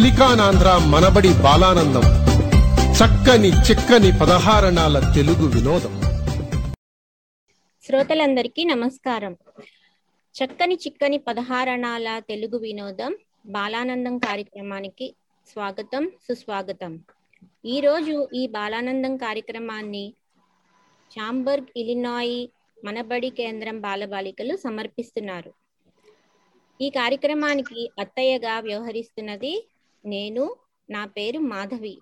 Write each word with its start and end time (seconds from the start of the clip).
సిలికానాంధ్ర 0.00 0.80
మనబడి 0.86 1.28
బాలానందం. 1.28 2.00
చక్కని 2.92 3.48
చిక్కని 3.48 4.18
పదహారణాల 4.18 5.12
తెలుగు 5.14 5.48
వినోదం. 5.48 6.00
శ్రోతలందరికీ 7.86 8.64
నమస్కారం. 8.64 9.36
చక్కని 10.34 10.74
చిక్కని 10.74 11.18
పదహారణాల 11.18 12.22
తెలుగు 12.28 12.58
వినోదం 12.58 13.16
బాలానందం 13.46 14.18
కార్యక్రమానికి 14.18 15.14
స్వాగతం 15.52 16.10
సుస్వాగతం. 16.28 17.00
ఈరోజు 17.64 18.28
ఈ 18.34 18.46
బాలానందం 18.46 19.16
కార్యక్రమాన్ని 19.16 20.14
చాంబర్గ్ 21.18 21.66
ఇలినాయి 21.76 22.50
మనబడి 22.84 23.30
కేంద్రం 23.30 23.80
బాలబాలికలు 23.80 24.56
సమర్పిస్తున్నారు. 24.56 25.52
ఈ 26.80 26.90
కార్యక్రమానికి 26.90 27.90
అత్తయ్యగా 27.98 28.58
వ్యవహరిస్తున్నది 28.60 29.69
నేను 30.04 30.56
నా 30.90 31.04
పేరు 31.04 31.38
మాధవి. 31.38 31.98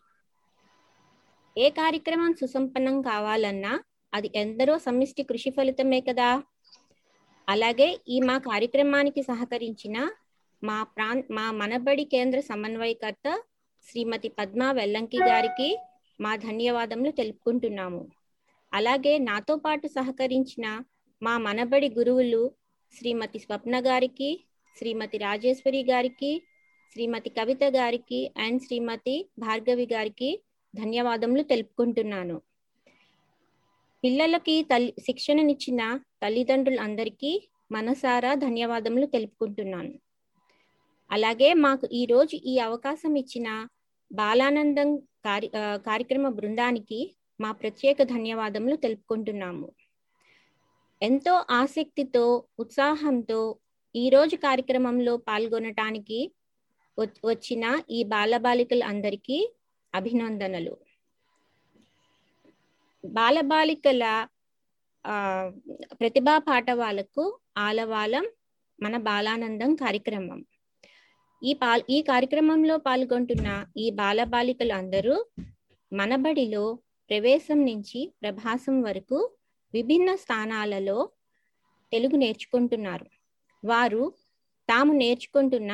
ఏ 1.58 1.70
కార్యక్రమం 1.70 2.34
సుసంపన్నం 2.34 3.02
కావాలన్నా 3.02 3.82
అది 4.14 4.30
ఎందరో 4.34 4.78
సమిష్టి 4.78 5.22
కృషి 5.22 5.50
ఫలితమే 5.50 6.00
కదా. 6.00 6.42
అలాగే 7.48 7.98
ఈ 8.08 8.20
మా 8.20 8.38
కార్యక్రమానికి 8.38 9.22
సహకరించిన 9.22 10.10
మా 10.64 10.82
ప్రా 10.82 11.22
మా 11.30 11.50
మనబడి 11.50 12.04
కేంద్ర 12.04 12.40
సమన్వయకర్త 12.40 13.42
శ్రీమతి 13.90 14.28
పద్మా 14.28 14.72
వెల్లంకి 14.72 15.18
గారికి 15.18 15.78
మా 16.20 16.36
ధన్యవాదములు 16.36 17.10
తెలుపుకుంటున్నాము. 17.10 18.08
అలాగే 18.74 19.18
నాతో 19.18 19.56
పాటు 19.56 19.86
సహకరించిన 19.86 20.82
మా 21.22 21.38
మనబడి 21.38 21.90
గురువులు 21.90 22.52
శ్రీమతి 22.98 23.38
స్వప్న 23.38 23.86
గారికి 23.86 24.44
శ్రీమతి 24.78 25.18
రాజేశ్వరి 25.18 25.84
గారికి 25.84 26.42
శ్రీమతి 26.92 27.30
కవిత 27.30 27.64
గారికి 27.64 28.30
అండ్ 28.38 28.62
శ్రీమతి 28.62 29.28
భార్గవి 29.38 29.88
గారికి 29.92 30.40
ధన్యవాదములు 30.74 31.42
తెలుపుకుంటున్నాను. 31.42 32.42
పిల్లలకి 34.04 34.62
తల్లి 34.62 34.94
శిక్షణనిచ్చిన 35.06 36.00
తల్లిదండ్రులందరికీ 36.22 37.48
మనసారా 37.72 38.34
ధన్యవాదములు 38.34 39.06
తెలుపుకుంటున్నాను. 39.06 39.94
అలాగే 41.10 41.54
మాకు 41.54 41.88
ఈరోజు 41.92 42.36
ఈ 42.36 42.58
అవకాశం 42.58 43.14
ఇచ్చిన 43.14 43.48
బాలానందం 44.12 44.96
కార్య 45.24 45.48
కార్యక్రమ 45.86 46.28
బృందానికి 46.28 47.14
మా 47.40 47.52
ప్రత్యేక 47.52 48.02
ధన్యవాదములు 48.02 48.76
తెలుపుకుంటున్నాము. 48.76 49.72
ఎంతో 51.02 51.44
ఆసక్తితో 51.50 52.44
ఉత్సాహంతో 52.58 53.40
ఈరోజు 53.94 54.36
కార్యక్రమంలో 54.36 55.16
పాల్గొనటానికి 55.16 56.32
వచ్చిన 57.00 57.64
ఈ 57.90 57.98
బాలబాలికలు 58.12 58.84
అందరికీ 58.84 59.36
అభినందనలు. 59.94 60.74
బాలబాలికల 63.04 64.04
ప్రతిభా 66.00 66.34
పాఠవాలకు 66.48 67.24
ఆలవాలం 67.66 68.24
మన 68.78 68.96
బాలానందం 69.08 69.70
కార్యక్రమం. 69.74 70.40
ఈ 71.42 71.52
పా 71.54 71.70
ఈ 71.96 71.98
కార్యక్రమంలో 72.02 72.76
పాల్గొంటున్న 72.78 73.48
ఈ 73.76 73.86
బాలబాలికలు 74.00 74.74
అందరూ 74.80 75.16
మనబడిలో 75.92 76.64
ప్రవేశం 77.10 77.58
నుంచి 77.66 78.00
ప్రభాసం 78.22 78.76
వరకు 78.82 79.18
విభిన్న 79.74 80.10
స్థానాలలో 80.24 80.98
తెలుగు 81.92 82.16
నేర్చుకుంటున్నారు. 82.16 83.06
వారు 83.62 84.02
తాము 84.68 84.92
నేర్చుకుంటున్న 85.02 85.72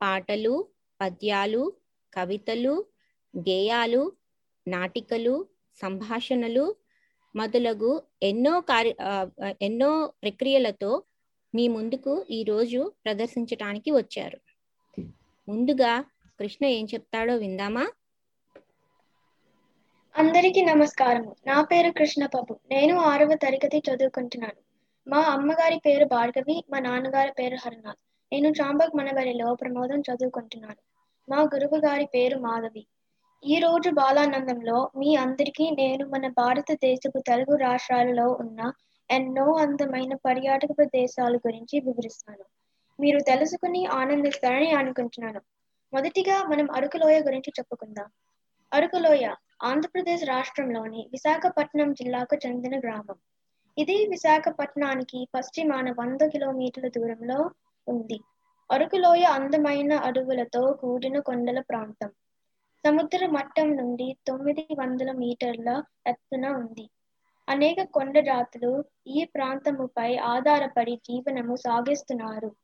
పాటలు 0.00 0.54
పద్యాలు 1.00 1.62
కవితలు 2.12 2.74
గేయాలు 3.34 4.02
నాటికలు 4.66 5.34
సంభాషణలు 5.80 6.76
మొదలగు 7.34 7.90
ఎన్నో 8.22 8.60
కార్య 8.60 8.92
ఎన్నో 9.62 9.90
ప్రక్రియలతో 10.22 10.90
మీ 11.54 11.68
ముందుకు 11.68 12.12
ఈరోజు 12.30 12.92
ప్రదర్శించటానికి 13.04 13.90
వచ్చారు. 13.90 14.38
ముందుగా 15.48 15.92
కృష్ణ 16.40 16.64
ఏం 16.66 16.84
చెప్తాడో 16.94 17.34
విందామా? 17.36 17.84
అందరికీ 20.14 20.60
నమస్కారము 20.64 21.36
నా 21.46 21.62
పేరు 21.62 21.90
కృష్ణబాబు 21.90 22.60
నేను 22.70 22.94
ఆరవ 23.10 23.34
తరగతి 23.34 23.78
చదువుకుంటున్నాను. 23.88 24.60
మా 25.06 25.18
అమ్మగారి 25.18 25.78
పేరు 25.86 26.04
భార్గవి 26.04 26.64
మా 26.70 26.78
నాన్నగారి 26.78 27.32
పేరు 27.32 27.56
హరినాథ్. 27.64 28.00
నేను 28.32 28.48
చాంబక్ 28.48 28.96
మనబడిలో 28.96 29.54
ప్రమోదం 29.54 30.00
చదువుకుంటున్నాను. 30.00 30.76
మా 31.28 31.42
గురువు 31.42 31.80
గారి 31.80 32.06
పేరు 32.14 32.38
మాధవి. 32.38 32.86
ఈ 33.44 33.58
రోజు 33.58 33.90
బాలానందంలో 33.90 34.90
మీ 34.96 35.16
అందరికీ 35.16 35.70
నేను 35.70 36.06
మన 36.06 36.28
భారతదేశపు 36.28 37.18
తెలుగు 37.18 37.56
రాష్ట్రాలలో 37.56 38.26
ఉన్న 38.40 38.72
ఎన్నో 39.10 39.54
అందమైన 39.54 40.14
పర్యాటక 40.14 40.68
ప్రదేశాల 40.78 41.36
గురించి 41.36 41.80
వివరిస్తాను. 41.80 42.44
మీరు 43.00 43.20
తెలుసుకుని 43.20 43.86
ఆనందిస్తారని 43.86 44.70
అనుకుంటున్నాను. 44.70 45.40
మొదటిగా 45.92 46.42
మనం 46.42 46.68
అరకులోయ 46.74 47.20
గురించి 47.20 47.52
చెప్పుకుందాం. 47.58 48.06
అరకులోయ 48.72 49.34
ఆంధ్రప్రదేశ్ 49.62 50.24
రాష్ట్రంలోని 50.24 51.08
విశాఖపట్నం 51.12 51.92
జిల్లాకు 51.92 52.36
చెందిన 52.46 52.78
గ్రామం. 52.78 53.14
ఇది 53.78 54.06
విశాఖపట్నానికి 54.06 55.28
పశ్చిమాన 55.34 55.90
వంద 55.92 56.20
కిలోమీటర్ల 56.20 56.88
దూరంలో 56.88 57.50
ఉంది. 57.86 58.18
అరకులోయ 58.70 59.22
అందమైన 59.22 59.92
అడవులతో 59.92 60.72
కూడిన 60.72 61.18
కొండల 61.18 61.60
ప్రాంతం. 61.60 62.08
సముద్ర 62.84 63.26
మట్టం 63.26 63.76
నుండి 63.76 64.16
తొమ్మిది 64.26 64.66
వందల 64.78 65.12
మీటర్ల 65.12 65.82
ఎత్తున 66.06 66.46
ఉంది. 66.48 66.90
అనేక 67.48 67.82
కొండ 67.82 68.18
జాతులు 68.20 68.84
ఈ 69.06 69.24
ప్రాంతముపై 69.24 70.16
ఆధారపడి 70.16 70.96
జీవనము 70.96 71.56
సాగిస్తున్నారు. 71.56 72.56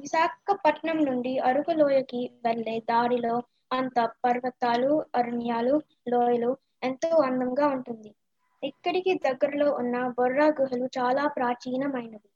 విశాఖపట్నం 0.00 1.04
నుండి 1.04 1.38
అరకులోయకి 1.38 2.30
వెళ్ళే 2.44 2.80
దారిలో 2.80 3.42
అంత 3.72 4.10
పర్వతాలు 4.24 5.04
అరణ్యాలు 5.14 5.82
లోయలు 6.08 6.56
ఎంతో 6.82 7.16
అందంగా 7.16 7.66
ఉంటుంది. 7.66 8.14
ఇక్కడికి 8.62 9.14
దగ్గరలో 9.14 9.72
ఉన్న 9.72 10.08
బొర్రా 10.08 10.46
గుహలు 10.46 10.86
చాలా 10.98 11.26
ప్రాచీనమైనవి. 11.26 12.28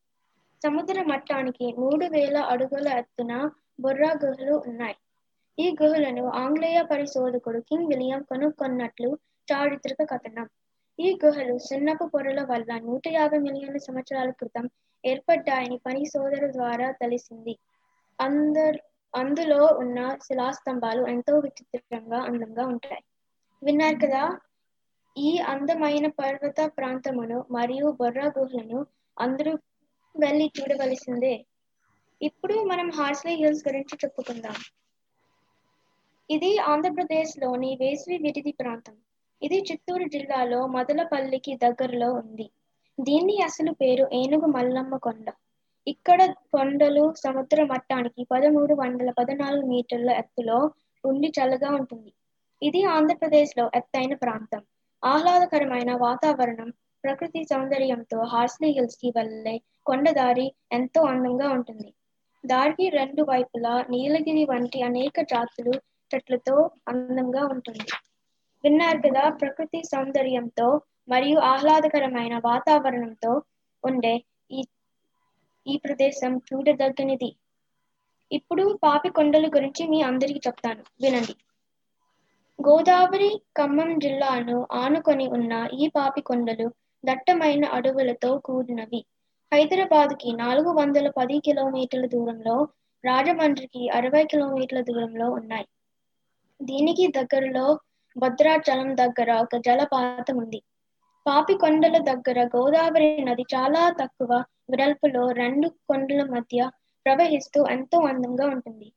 సముద్ర 0.64 1.02
మట్టానికి 1.02 1.66
మూడు 1.78 2.04
వేల 2.06 2.36
అడుగుల 2.42 2.88
ఎత్తున 2.98 3.32
బొర్రా 3.80 4.10
గుహలు 4.24 4.54
ఉన్నాయి. 4.66 4.96
ఈ 5.58 5.66
గుహలను 5.82 6.24
ఆంగ్లేయ 6.34 6.82
పరిశోధకుడు 6.82 7.58
కింగ్ 7.60 7.88
విలియం 7.88 8.22
కనుక్కొన్నట్లు 8.22 9.10
చారిత్రక 9.48 10.02
కథనం. 10.12 10.46
ఈ 10.98 11.18
గుహలు 11.24 11.58
సున్నపు 11.58 12.04
పొరల 12.04 12.42
వల్ల 12.42 12.78
నూట 12.78 13.02
యాభై 13.08 13.38
మిలియన్ల 13.38 13.78
సంవత్సరాల 13.78 14.30
క్రితం 14.30 14.66
ఏర్పడ్డాయని 15.04 15.78
పరిశోధన 15.78 16.52
ద్వారా 16.52 16.90
తెలిసింది. 16.92 17.54
అందర్ 18.18 18.78
అందులో 19.14 19.60
ఉన్న 19.78 19.98
శిలాస్తంభాలు 20.22 21.08
ఎంతో 21.08 21.38
విచిత్రంగా 21.38 22.18
అందంగా 22.22 22.64
ఉంటాయి. 22.66 23.02
విన్నారు 23.62 23.96
కదా 23.96 24.22
ఈ 25.16 25.38
అందమైన 25.38 26.06
పర్వత 26.20 26.60
ప్రాంతమును 26.76 27.46
మరియు 27.50 27.86
బొర్రా 28.00 28.26
గుహలను 28.38 28.80
అందరూ 29.16 29.52
వెళ్ళి 30.16 30.52
చూడవలసిందే. 30.60 31.46
ఇప్పుడు 32.22 32.54
మనం 32.64 32.90
హార్స్లీ 32.90 33.34
హిల్స్ 33.34 33.68
గురించి 33.68 33.98
చెప్పుకుందాం. 34.04 34.54
ఇది 36.30 36.58
ఆంధ్రప్రదేశ్లోని 36.58 37.78
వేసవి 37.80 38.18
విడిది 38.18 38.52
ప్రాంతం. 38.52 38.94
ఇది 39.42 39.58
చిత్తూరు 39.72 40.04
జిల్లాలో 40.04 40.66
మదలపల్లికి 40.66 41.56
దగ్గరలో 41.56 42.12
ఉంది. 42.12 42.50
దీని 43.00 43.42
అసలు 43.42 43.72
పేరు 43.72 44.08
ఏనుగు 44.12 44.46
మల్లమ్మ 44.46 44.96
కొండ. 44.96 45.32
ఇక్కడ 45.86 46.30
కొండలు 46.32 47.14
సముద్ర 47.14 47.64
మట్టానికి 47.64 48.26
పదమూడు 48.30 48.74
వందల 48.74 49.10
పద్నాలుగు 49.10 49.66
మీటర్ల 49.66 50.10
ఎత్తులో 50.10 50.70
ఉండి 51.04 51.28
చల్లగా 51.28 51.70
ఉంటుంది. 51.70 52.14
ఇది 52.62 52.84
ఆంధ్రప్రదేశ్లో 52.84 53.70
ఎత్తైన 53.74 54.14
ప్రాంతం. 54.14 54.62
ఆహ్లాదకరమైన 55.04 55.96
వాతావరణం 55.96 56.72
ప్రకృతి 57.04 57.44
సౌందర్యంతో 57.44 58.22
హార్స్లీ 58.24 58.70
హిల్స్కి 58.70 59.12
వెళ్ళే 59.16 59.54
కొండదారి 59.86 60.46
ఎంతో 60.72 61.02
అందంగా 61.02 61.48
ఉంటుంది. 61.50 61.88
దారికి 62.44 62.88
రెండు 62.88 63.22
వైపులా 63.22 63.84
నీలగిరి 63.90 64.44
వంటి 64.44 64.82
అనేక 64.82 65.20
జాతులు 65.20 65.74
చెట్లతో 66.10 66.56
అందంగా 66.88 67.42
ఉంటుంది. 67.46 67.86
విన్నారు 68.64 68.98
కదా 68.98 69.30
ప్రకృతి 69.30 69.82
సౌందర్యంతో 69.84 70.68
మరియు 71.08 71.38
ఆహ్లాదకరమైన 71.38 72.40
వాతావరణంతో 72.44 73.32
ఉండే 73.84 74.14
ఈ 74.50 74.60
ఈ 75.66 75.76
ప్రదేశం 75.84 76.36
చూడదగినది. 76.48 77.30
ఇప్పుడు 78.30 78.78
పాపి 78.82 79.08
కొండల 79.08 79.46
గురించి 79.46 79.88
మీ 79.88 80.00
అందరికీ 80.00 80.40
చెప్తాను. 80.46 80.82
వినండి. 81.02 81.34
గోదావరి 82.58 83.30
ఖమ్మం 83.56 83.98
జిల్లాను 83.98 84.66
ఆనుకొని 84.72 85.26
ఉన్న 85.28 85.52
ఈ 85.72 85.86
పాపి 85.88 86.20
కొండలు 86.20 86.66
దట్టమైన 87.04 87.64
అడవులతో 87.66 88.38
కూడినవి. 88.38 89.00
హైదరాబాద్కి 89.52 90.32
నాలుగు 90.32 90.70
వందల 90.70 91.08
పది 91.10 91.36
కిలోమీటర్ల 91.40 92.06
దూరంలో 92.06 92.56
రాజమండ్రికి 93.04 93.88
అరవై 93.88 94.24
కిలోమీటర్ల 94.24 94.80
దూరంలో 94.80 95.26
ఉన్నాయి. 95.30 95.66
దీనికి 96.60 97.06
దగ్గరలో 97.08 97.66
భద్రాచలం 98.16 98.96
దగ్గర 98.96 99.30
ఒక 99.42 99.56
జలపాతం 99.56 100.36
ఉంది. 100.38 100.60
పాపి 101.26 101.54
కొండల 101.54 101.96
దగ్గర 102.10 102.38
గోదావరి 102.56 103.24
నది 103.24 103.44
చాలా 103.54 103.90
తక్కువ 104.00 104.30
వెడల్పులో 104.70 105.30
రెండు 105.32 105.68
కొండల 105.88 106.22
మధ్య 106.30 106.58
ప్రవహిస్తూ 107.06 107.60
ఎంతో 107.66 107.98
అందంగా 108.00 108.46
ఉంటుంది. 108.46 108.88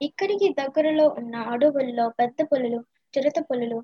ఇక్కడికి 0.00 0.48
దగ్గరలో 0.52 1.06
ఉన్న 1.18 1.36
అడవుల్లో 1.52 2.08
పెద్ద 2.20 2.38
పులులు 2.42 2.80
చిరుత 3.14 3.38
పులులు 3.50 3.78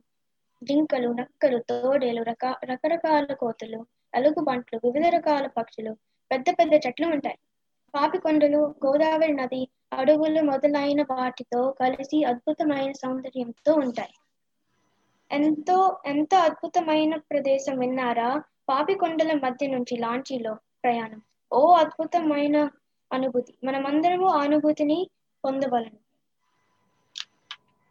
జింకలు 0.62 1.08
నక్కలు 1.08 1.58
తోడేలు 1.58 2.22
రక 2.22 2.56
రకరకాల 2.64 3.24
కోతులు 3.24 3.86
ఎలుగుబంట్లు 4.14 4.80
వివిధ 4.84 5.06
రకాల 5.06 5.46
పక్షులు 5.46 5.96
పెద్ద 6.32 6.44
పెద్ద 6.50 6.72
చెట్లు 6.74 7.06
ఉంటాయి. 7.06 7.38
పాపికొండలు 7.94 8.74
గోదావరి 8.86 9.32
నది 9.32 9.68
అడవులు 9.92 10.42
మొదలైన 10.42 11.02
వాటితో 11.02 11.74
కలిసి 11.80 12.24
అద్భుతమైన 12.24 12.92
సౌందర్యంతో 12.92 13.74
ఉంటాయి. 13.74 14.14
ఎంతో 15.32 16.00
ఎంత 16.06 16.34
అద్భుతమైన 16.34 17.16
ప్రదేశం 17.16 17.78
విన్నారా? 17.78 18.42
పాపికొండల 18.68 19.32
మధ్య 19.32 19.66
నుంచి 19.66 19.96
లాంచీలో 19.96 20.54
ప్రయాణం. 20.54 21.22
ఓ 21.52 21.72
అద్భుతమైన 21.72 22.70
అనుభూతి. 23.12 23.54
మనమందరము 23.64 24.26
ఆ 24.26 24.40
అనుభూతిని 24.40 25.10
పొందవలను. 25.44 26.07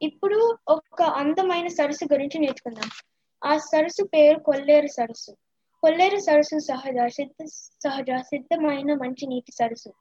ఇప్పుడు 0.01 0.57
ఒక 0.67 1.03
అందమైన 1.03 1.67
సరస్సు 1.67 2.13
గురించి 2.13 2.39
నేర్చుకుందాం. 2.39 2.89
ఆ 3.43 3.57
సరస్సు 3.57 4.03
పేరు 4.03 4.39
కొల్లేరు 4.39 4.87
సరస్సు. 4.87 5.31
కొల్లేరు 5.83 6.17
సరస్సు 6.17 6.59
సహజ 6.59 6.95
సిద్ధ 7.07 7.45
సహజ 7.83 8.21
సిద్ధమైన 8.21 8.93
మంచినీటి 8.93 9.51
సరస్సు. 9.51 9.93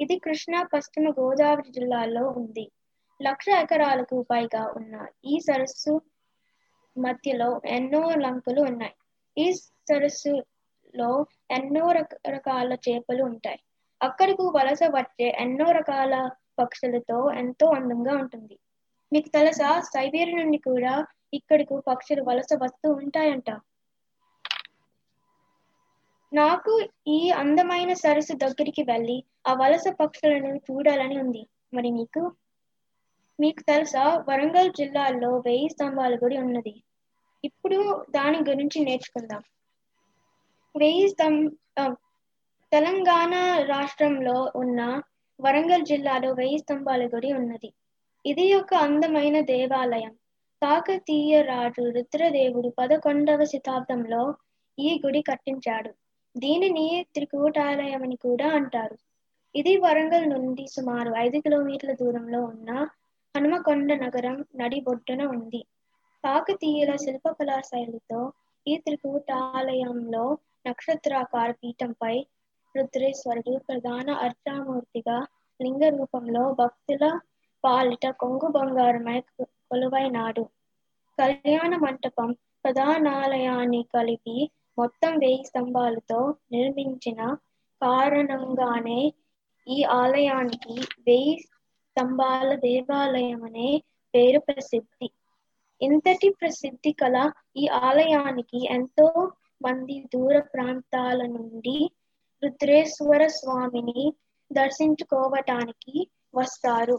ఇది 0.00 0.18
కృష్ణా 0.18 0.68
పశ్చిమ 0.74 1.10
గోదావరి 1.10 1.72
జిల్లాలో 1.72 2.28
ఉంది. 2.28 2.70
లక్ష 3.22 3.48
ఎకరాలకు 3.48 4.26
పైగా 4.30 4.72
ఉన్న 4.76 5.06
ఈ 5.24 5.38
సరస్సు 5.40 6.00
మధ్యలో 6.98 7.60
ఎన్నో 7.66 8.10
లంకలు 8.10 8.62
ఉన్నాయి. 8.62 8.92
ఈ 9.38 9.52
సరస్సులో 9.54 11.26
ఎన్నో 11.50 11.92
రక 11.92 12.08
రకాల 12.28 12.72
చేపలు 12.72 13.24
ఉంటాయి. 13.24 13.60
అక్కడకు 14.02 14.52
వలస 14.56 14.78
వచ్చే 14.96 15.36
ఎన్నో 15.38 15.70
రకాల 15.70 16.30
పక్షులతో 16.58 17.32
ఎంతో 17.32 17.66
అందంగా 17.66 18.16
ఉంటుంది. 18.16 18.58
మీకు 19.12 19.28
తెలుసా? 19.28 19.80
సైబీరియా 19.80 20.38
నుండి 20.38 20.58
కూడా 20.58 20.92
ఇక్కడకు 21.34 21.80
పక్షులు 21.88 22.22
వలస 22.22 22.48
వస్తూ 22.62 22.92
ఉంటాయంట. 22.92 23.48
నాకు 26.32 26.72
ఈ 27.06 27.30
అందమైన 27.30 27.92
సరస్సు 27.92 28.32
దగ్గరికి 28.32 28.82
వెళ్ళి 28.82 29.16
ఆ 29.46 29.54
వలస 29.54 29.84
పక్షులను 30.00 30.56
చూడాలని 30.56 31.20
ఉంది. 31.20 31.42
మరి 31.74 31.90
మీకు? 31.90 32.22
మీకు 33.38 33.62
తెలుసా? 33.62 34.04
వరంగల్ 34.28 34.72
జిల్లాలో 34.72 35.36
వెయ్యి 35.38 35.68
స్తంభాల 35.68 36.14
గుడి 36.16 36.38
ఉన్నది. 36.38 36.74
ఇప్పుడు 37.44 37.78
దాని 38.10 38.38
గురించి 38.38 38.84
నేర్చుకుందాం. 38.84 39.42
వెయ్యి 40.74 41.08
స్తంభ 41.08 41.48
తెలంగాణ 42.72 43.32
రాష్ట్రంలో 43.66 44.52
ఉన్న 44.56 44.80
వరంగల్ 45.40 45.86
జిల్లాలో 45.86 46.32
వెయ్యి 46.32 46.58
స్తంభాల 46.58 47.06
గుడి 47.06 47.32
ఉన్నది. 47.32 47.70
ఇది 48.24 48.54
ఒక 48.54 48.74
అందమైన 48.74 49.40
దేవాలయం. 49.40 50.12
కాకతీయ 50.62 51.42
రాజు 51.42 51.82
రుద్రదేవుడు 51.90 52.68
పదకొండవ 52.78 53.44
శతాబ్దంలో 53.44 54.22
ఈ 54.78 55.02
గుడి 55.06 55.22
కట్టించాడు. 55.22 55.90
దీనిని 56.34 57.06
త్రికూటాలయం 57.14 58.02
అని 58.02 58.16
కూడా 58.16 58.48
అంటారు. 58.50 58.96
ఇది 59.54 59.76
వరంగల్ 59.76 60.26
నుండి 60.30 60.66
సుమారు 60.66 61.12
ఐదు 61.18 61.38
కిలోమీటర్ల 61.38 61.92
దూరంలో 61.92 62.40
ఉన్న 62.44 62.70
హనుమకొండ 63.34 63.92
నగరం 63.92 64.44
నడిబొడ్డున 64.56 65.22
ఉంది. 65.26 65.62
కాకతీయుల 66.24 66.96
శిల్పకళా 66.96 67.60
శైలితో 67.60 68.20
ఈ 68.66 68.76
త్రికూటాలయంలో 68.76 70.24
నక్షత్రాకార 70.66 71.50
పీఠంపై 71.50 72.14
రుద్రేశ్వరుడు 72.74 73.58
ప్రధాన 73.58 74.10
అర్చామూర్తిగా 74.26 75.18
లింగ 75.60 75.84
రూపంలో 75.88 76.44
భక్తుల 76.60 77.04
పాలిట 77.64 78.06
కొంగు 78.10 78.48
బంగారమై 78.48 79.20
కొలువైనాడు. 79.40 80.42
కళ్యాణ 81.18 81.76
మంటపం 81.76 82.32
ప్రధానాలయాన్ని 82.64 83.82
కలిపి 83.94 84.50
మొత్తం 84.78 85.12
వెయ్యి 85.18 85.44
స్తంభాలతో 85.44 86.34
నిర్మించిన 86.52 87.36
కారణంగానే 87.82 89.12
ఈ 89.68 89.84
ఆలయానికి 89.84 90.74
వెయ్యి 91.06 91.38
స్తంభాల 91.38 92.54
దేవాలయం 92.54 93.42
అనే 93.44 93.82
పేరు 94.14 94.40
ప్రసిద్ధి. 94.40 95.10
ఇంతటి 95.80 96.28
ప్రసిద్ధి 96.28 96.92
కల 96.92 97.30
ఈ 97.56 97.66
ఆలయానికి 97.66 98.66
ఎంతో 98.70 99.32
మంది 99.62 100.00
దూర 100.14 100.40
ప్రాంతాల 100.40 101.26
నుండి 101.26 101.90
రుద్రేశ్వర 102.42 103.26
స్వామిని 103.26 104.14
దర్శించుకోవటానికి 104.52 106.10
వస్తారు. 106.34 106.98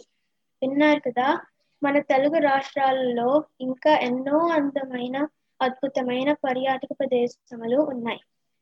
విన్నారు 0.61 0.99
కదా. 0.99 1.41
మన 1.83 1.99
తెలుగు 1.99 2.37
రాష్ట్రాలలో 2.39 3.43
ఇంకా 3.61 3.97
ఎన్నో 3.97 4.37
అందమైన 4.37 5.27
అద్భుతమైన 5.61 6.33
పర్యాటక 6.33 6.87
ప్రదేశములు 6.99 7.77
ఉన్నాయి. 7.77 8.19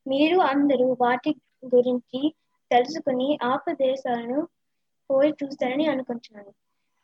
మీరు 0.08 0.38
అందరూ 0.38 0.98
వాటి 1.02 1.36
గురించి 1.76 2.34
తెలుసుకుని 2.72 3.40
ఆ 3.44 3.56
ప్రదేశాలను 3.56 4.48
పోయి 5.12 5.34
చూస్తారని 5.44 5.86
అనుకుంటున్నాను. 5.86 6.54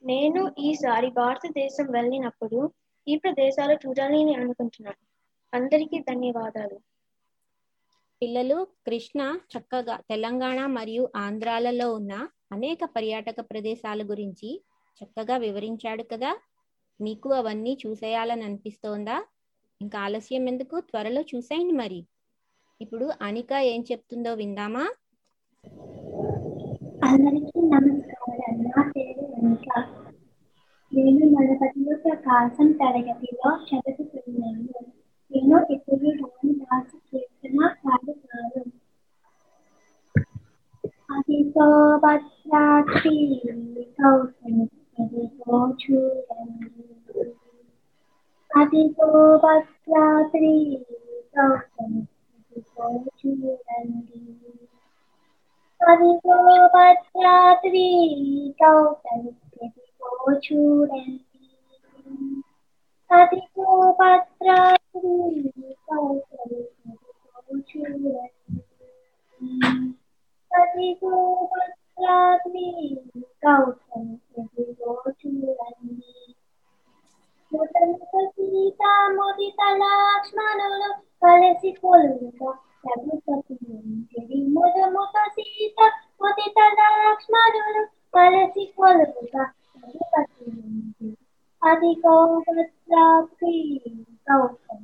నేను 0.04 0.52
ఈసారి 0.60 1.10
భారతదేశం 1.10 1.92
వెళ్ళినప్పుడు 1.92 2.72
ఈ 3.08 3.16
ప్రదేశాలు 3.16 3.74
చూడాలని 3.74 4.36
అనుకుంటున్నాను. 4.36 5.06
అందరికీ 5.54 6.00
ధన్యవాదాలు. 6.00 6.80
పిల్లలు 8.22 8.68
కృష్ణ 8.86 9.38
చక్కగా 9.58 9.98
తెలంగాణ 10.10 10.66
మరియు 10.66 11.10
ఆంధ్రాలలో 11.16 11.94
ఉన్న 11.94 12.28
అనేక 12.52 12.80
పర్యాటక 12.86 13.36
ప్రదేశాల 13.40 14.02
గురించి 14.04 14.62
చక్కగా 14.98 15.38
వివరించాడు 15.38 16.04
కదా. 16.04 16.38
మీకు 17.02 17.34
అవన్నీ 17.34 17.78
చూసేయాలని 17.88 18.44
అనిపిస్తోందా? 18.44 19.26
ఇంకా 19.82 20.00
ఆలస్యం 20.00 20.50
ఎందుకు? 20.50 20.80
త్వరలో 20.80 21.22
చూసేయండి 21.22 21.74
మరి. 21.74 22.06
ఇప్పుడు 22.82 23.10
అనిక 23.22 23.54
ఏం 23.54 23.84
చెప్తుందో 23.92 24.34
విందామా? 24.34 24.86
అందరికీ 27.04 27.62
నమస్కారం 27.62 28.64
నా 28.64 28.92
పేరు 28.98 29.26
అనిక. 29.36 29.68
నేను 30.94 31.26
నలభైలో 31.26 31.98
ప్రకాశం 31.98 32.72
తరగతిలో 32.72 33.58
చదువుతున్నాను 33.68 34.86
నేను 35.32 35.66
ఇప్పుడు 35.72 36.06
రాని 36.06 36.54
రాసి 36.60 36.98
చేస్తున్న 36.98 37.76
పాడుతాను. 37.86 38.64
అదిగో 41.12 41.98
భద్రాద్రి 41.98 43.42
కౌసని 44.02 44.66
అదిగో 44.98 45.60
చూడండి 45.82 46.70
అదిగో 48.52 49.10
భద్రాద్రి 49.44 50.56
కౌసని 51.34 52.02
అదిగో 59.64 60.12
చూడండి 60.46 61.16
అదిగో 63.10 63.68
భద్రాద్రి 63.94 65.16
కౌసలి 65.88 66.62
ఎదిగో 70.52 71.16
చూడండి 71.98 72.66
అదిగో 72.78 73.26
భద్రాద్రి 73.36 73.44
కౌసలి 73.44 74.14
ఎదిగో 74.40 74.92
చూడండి 75.14 75.14
అదిగో 75.14 75.16
భద్రాద్రి 75.16 75.16
కౌసలి 75.16 75.16
ఎదిగో 75.16 75.22
చూడండి 75.22 76.04
ముతముత 77.52 78.16
సీత 78.32 78.84
ముదిత 79.18 79.62
లక్ష్మణులు 79.82 80.90
కలిసి 81.24 81.72
కొలుగా 81.82 82.50
రఘుపతి 82.86 83.56
నుండి 83.64 84.22
ముదముత 84.56 85.18
సీత 85.36 85.80
ముదిత 86.22 86.58
లక్ష్మణులు 86.80 87.84
కలిసి 88.16 88.66
కొలుగా 88.78 89.44
రఘుపతి 89.76 90.46
నుండి 90.52 91.10
అదిగో 91.62 92.18
భద్రాద్రి 92.48 93.58
కౌసం 94.28 94.84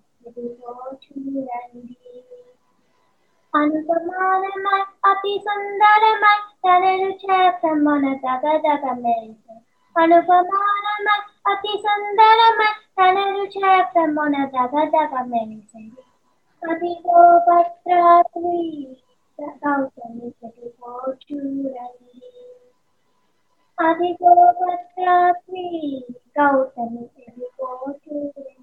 గౌతమి 0.23 0.41
ఇదిగో 0.41 0.73
చూడండి 1.03 1.81
అనుపమానమై 3.53 4.79
అతి 5.09 5.33
సుందరమై 5.45 6.35
తనను 6.63 7.09
చేతమన 7.23 8.05
తగ 8.23 8.45
తగ 8.65 8.85
మెరిసే 8.99 9.55
అనుపమానమై 9.95 11.19
అతి 11.51 11.73
సుందరమై 11.83 12.69
తనను 12.97 13.43
చేతమన 13.55 14.45
తగ 14.55 14.85
తగ 14.93 15.13
మెరిసే 15.31 15.83
అదిగో 16.63 17.19
భద్రాద్రి 17.47 18.59
గౌతమి 19.59 20.27
ఇదిగో 20.47 20.93
చూడండి 21.21 22.29
అదిగో 23.77 24.33
భద్రాద్రి 24.59 25.65
గౌతమి 26.37 27.03
ఇదిగో 27.23 27.71
చూడండి 28.03 28.57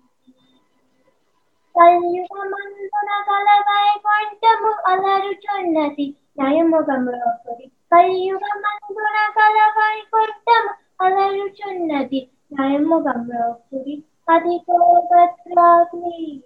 కలియుగమందున 1.79 3.11
గల 3.29 3.49
వైకుంఠము 3.69 4.73
అలరుచున్నది. 4.87 6.15
నయముగములో 6.39 7.31
కలియుగమందున 7.45 7.71
కల్యుగమందున 7.93 9.19
గల 9.39 9.59
వైకుంఠము 9.79 10.75
అలరుచున్నది. 11.05 12.31
నయముగములో 12.53 13.55
అది 14.29 14.29
అదిగో 14.29 15.03
గౌతమి 15.19 16.43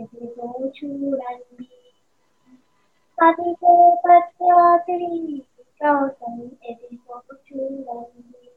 ఎదిగో 0.00 0.66
చూడండి. 0.66 1.68
అది 3.22 3.54
భద్రాగ్ని 4.04 5.42
గౌతమి 5.84 6.50
ఎదిగో 6.64 7.20
చూడండి. 7.30 8.50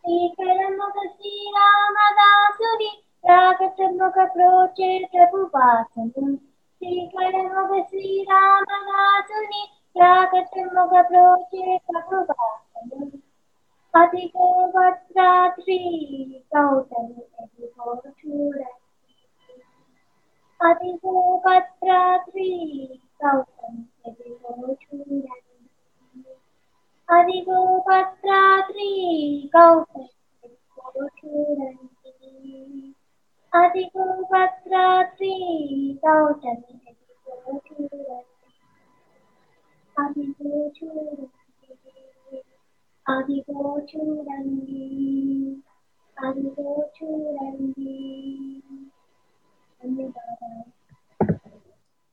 శ్రీకరముగ 0.00 0.88
శ్రీరామదాసుని 0.88 3.02
రాగతముగ 3.26 4.16
ప్రోచే 4.32 4.88
ప్రభు 5.12 5.38
వాసము 5.54 6.26
శ్రీకరముగ 6.80 7.72
శ్రీరామదాసుని 7.88 9.62
రాగతముగ 9.96 10.94
ప్రోచే 11.08 11.64
ప్రభు 11.88 12.18
వాసము 12.30 13.00
అదిగో 13.94 14.46
భద్రాద్రి 14.74 15.80
గౌతమి 16.52 17.22
ఎదిగో 17.40 17.86
చూడండి 18.20 18.74
అదిగో 20.60 21.14
భద్రాద్రి 21.46 22.50
గౌతమి 23.14 23.66
ఎదిగో 24.04 24.46
చూడండి 24.70 25.28
అదిగో 27.08 27.54
అదిగో 33.52 34.04
భద్రాద్రి 34.22 35.34
గౌతమి 36.06 36.74
అదిగో 39.96 40.50
చూడండి 40.76 41.52
అదిగో 43.06 43.62
చూడండి 43.90 44.82
అదిగో 46.16 46.68
చూడండి. 46.96 47.92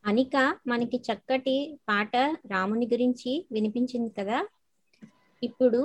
అనిక 0.05 0.35
మనకి 0.67 0.97
చక్కటి 0.97 1.55
పాట 1.89 2.15
రాముని 2.45 2.85
గురించి 2.85 3.47
వినిపించింది 3.51 4.09
కదా? 4.09 4.39
ఇప్పుడు 5.43 5.81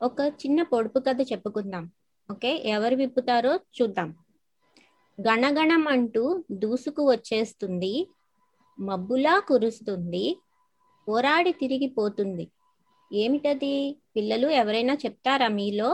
ఒక 0.00 0.20
చిన్న 0.20 0.62
పొడుపు 0.62 0.98
కథ 0.98 1.20
చెప్పుకుందాం. 1.32 1.84
ఓకే? 2.30 2.62
ఎవరు 2.66 2.96
విప్పుతారో 2.96 3.60
చూద్దాం. 3.76 4.08
గణగణం 5.28 5.88
అంటూ 5.88 6.22
దూసుకు 6.52 7.10
వచ్చేస్తుంది. 7.10 7.92
మబ్బులా 8.78 9.38
కురుస్తుంది. 9.48 10.24
పోరాడి 11.08 11.52
తిరిగిపోతుంది 11.52 12.44
ఏమిటది? 13.12 13.74
పిల్లలు 14.16 14.48
ఎవరైనా 14.60 14.94
చెప్తారా 14.94 15.48
మీలో? 15.48 15.90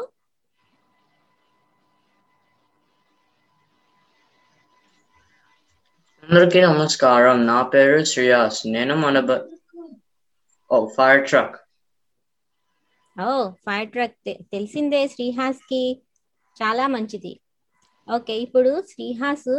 అందరికీ 6.24 6.60
నమస్కారం. 6.60 7.46
నా 7.46 7.62
పేరు 7.62 8.04
శ్రేయాస్. 8.04 8.66
నేను 8.66 8.96
మన 8.96 9.16
ఓ 10.70 10.86
fire 10.96 11.28
truck. 11.28 11.56
Oh 13.16 13.30
fire 13.64 13.90
truck. 13.90 14.16
తెలిసిందే 14.52 15.08
శ్రీహాస్కి 15.08 15.82
చాలా 16.56 16.86
మంచిది. 16.86 17.32
ఓకే 18.08 18.34
ఇప్పుడు 18.40 18.72
శ్రీహాస్ 18.88 19.52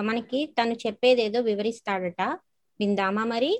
మనకి 0.00 0.40
తను 0.56 0.74
చెప్పేది 0.80 1.22
ఏదో 1.22 1.40
వివరిస్తాడట. 1.42 2.20
విందామా 2.80 3.24
మరి? 3.26 3.52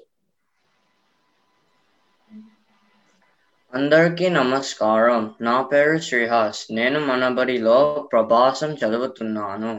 అందరికీ 3.72 4.28
నమస్కారం. 4.30 5.18
నా 5.40 5.62
పేరు 5.64 5.98
శ్రీహాస్. 6.00 6.60
నేను 6.70 7.00
మన 7.06 7.28
బడిలో 7.34 7.78
ప్రభాసం 8.12 8.70
చదువుతున్నాను. 8.74 9.72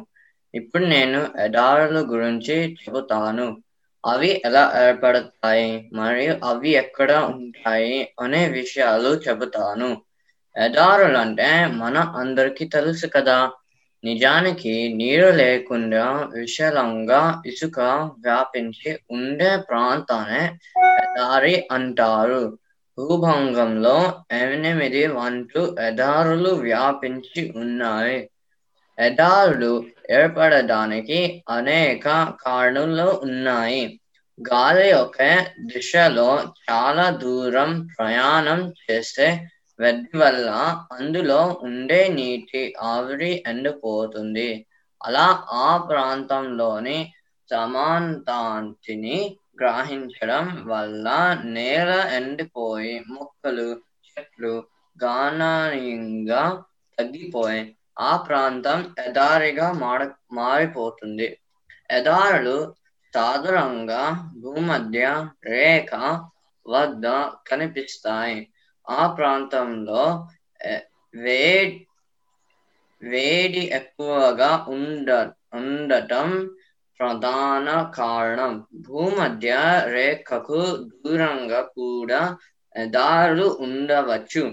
ఇప్పుడు 0.54 0.86
నేను 0.88 1.20
ఎడారుల 1.40 2.00
గురించి 2.12 2.56
చెబుతాను. 2.80 3.48
అవి 4.04 4.42
ఎలా 4.46 4.64
ఏర్పడతాయి? 4.84 5.70
మరియు 5.94 6.34
అవి 6.46 6.70
ఎక్కడ 6.82 7.10
ఉంటాయి? 7.34 7.96
అనే 8.20 8.42
విషయాలు 8.52 9.12
చెబుతాను. 9.26 9.90
ఎడారులంటే 10.56 11.50
మన 11.76 11.96
అందరికీ 12.18 12.66
తెలుసు 12.70 13.08
కదా 13.16 13.38
నిజానికి 14.04 14.94
నీరు 14.94 15.30
లేకుండా 15.30 16.30
విశాలంగా 16.34 17.42
ఇసుక 17.46 17.80
వ్యాపించి 18.20 19.00
ఉండే 19.12 19.58
ప్రాంతాన్ని 19.58 20.44
ఎడారి 21.04 21.68
అంటారు. 21.72 22.58
భూభంగంలో 22.98 24.24
ఎనిమిది 24.32 25.08
వంటలు 25.08 25.76
ఎడారులు 25.82 26.50
వ్యాపించి 26.50 27.54
ఉన్నాయి. 27.56 28.30
ఎడారులు 29.00 29.86
ఏర్పడడానికి 30.12 31.44
అనేక 31.50 32.34
కారణాలు 32.46 33.20
ఉన్నాయి. 33.24 34.02
గాలి 34.42 34.94
ఒక 34.94 35.46
దిశలో 35.60 36.44
చాలా 36.70 37.10
దూరం 37.10 37.90
ప్రయాణం 38.00 38.74
చేస్తే 38.92 39.50
వెడ్డి 39.80 40.18
వల్ల 40.18 40.50
అందులో 40.92 41.60
ఉండే 41.62 42.08
నీటి 42.08 42.62
ఆవిరి 42.84 43.44
ఎండిపోతుంది. 43.48 44.50
అలా 45.02 45.28
ఆ 45.60 45.78
ప్రాంతంలోని 45.90 46.98
సమాంతాంతిని 47.50 49.20
గ్రహించడం 49.60 50.46
వల్ల 50.66 51.08
నేల 51.56 51.92
ఎండిపోయి 52.18 53.00
మొక్కలు 53.10 53.70
చెట్లు 54.10 54.54
గణనీయంగా 54.98 56.44
తగ్గిపోయి 56.98 57.62
ఆ 58.00 58.12
ప్రాంతం 58.18 58.80
ఎడారిగా 59.06 59.72
మార 59.72 60.02
మారిపోతుంది. 60.32 61.28
ఎడారులు 61.90 62.58
సాధారణంగా 63.14 64.04
భూమధ్య 64.42 65.04
రేఖ 65.46 65.92
వద్ద 66.66 67.06
కనిపిస్తాయి. 67.48 68.40
ఆ 68.90 69.08
ప్రాంతంలో 69.08 70.04
వే 71.16 71.44
వేడి 73.02 73.62
ఎక్కువగా 73.74 74.66
ఉండ 74.68 75.10
ఉండటం 75.54 76.30
ప్రధాన 77.00 77.68
కారణం. 77.96 78.54
భూమధ్య 78.88 79.52
రేఖకు 79.86 80.60
దూరంగా 80.94 81.62
కూడా 81.76 82.22
దారులు 82.90 83.58
ఉండవచ్చు. 83.60 84.44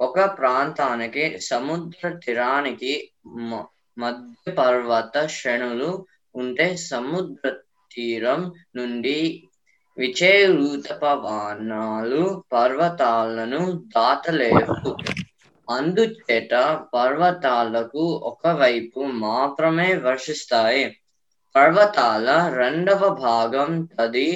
ఒక 0.00 0.18
ప్రాంతానికి 0.38 1.24
సముద్ర 1.40 2.08
తీరానికి 2.24 2.92
మధ్య 3.98 4.52
పర్వత 4.52 5.26
శ్రేణులు 5.26 5.90
ఉంటే 6.34 6.76
సముద్ర 6.90 7.44
తీరం 7.90 8.40
నుండి 8.76 9.18
విచే 9.96 10.32
పర్వతాలను 12.52 13.60
దాటలేవు. 13.94 14.92
అందుచేత 15.68 16.52
పర్వతాలకు 16.94 18.04
ఒకవైపు 18.22 19.00
మాత్రమే 19.24 19.88
వర్షిస్తాయి. 20.06 20.84
పర్వతాల 21.54 22.28
రెండవ 22.54 23.02
భాగం 23.20 23.70
తది 23.92 24.28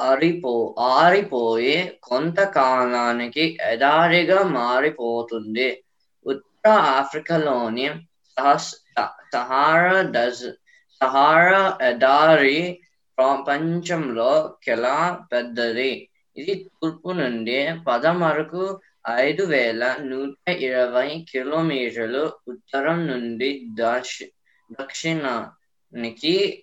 అరిపో 0.00 0.52
ఆరిపోయి 0.94 1.76
కొంతకాలానికి 2.02 3.44
ఎడారిగా 3.62 4.42
మారిపోతుంది. 4.58 5.68
ఉత్తర 6.26 6.68
ఆఫ్రికాలోని 6.98 7.86
సహస్ 8.36 8.70
సహారా 9.32 9.96
డజ్ 10.10 10.46
సహారా 11.00 11.62
ఎడారి 11.82 12.58
ప్రపంచంలో 13.18 14.58
కెలా 14.64 15.26
పెద్దది. 15.32 16.10
ఇది 16.36 16.54
తూర్పు 16.54 17.08
నుండి 17.08 17.68
పదమరకు 17.86 18.80
ఐదు 19.10 19.42
వేల 19.42 19.96
నూట 20.00 20.50
ఇరవై 20.50 21.26
కిలోమీటర్లు 21.30 22.32
ఉత్తరం 22.48 23.06
నుండి 23.06 23.62
దక్షి 23.74 24.32
దక్షిణానికి 24.80 26.62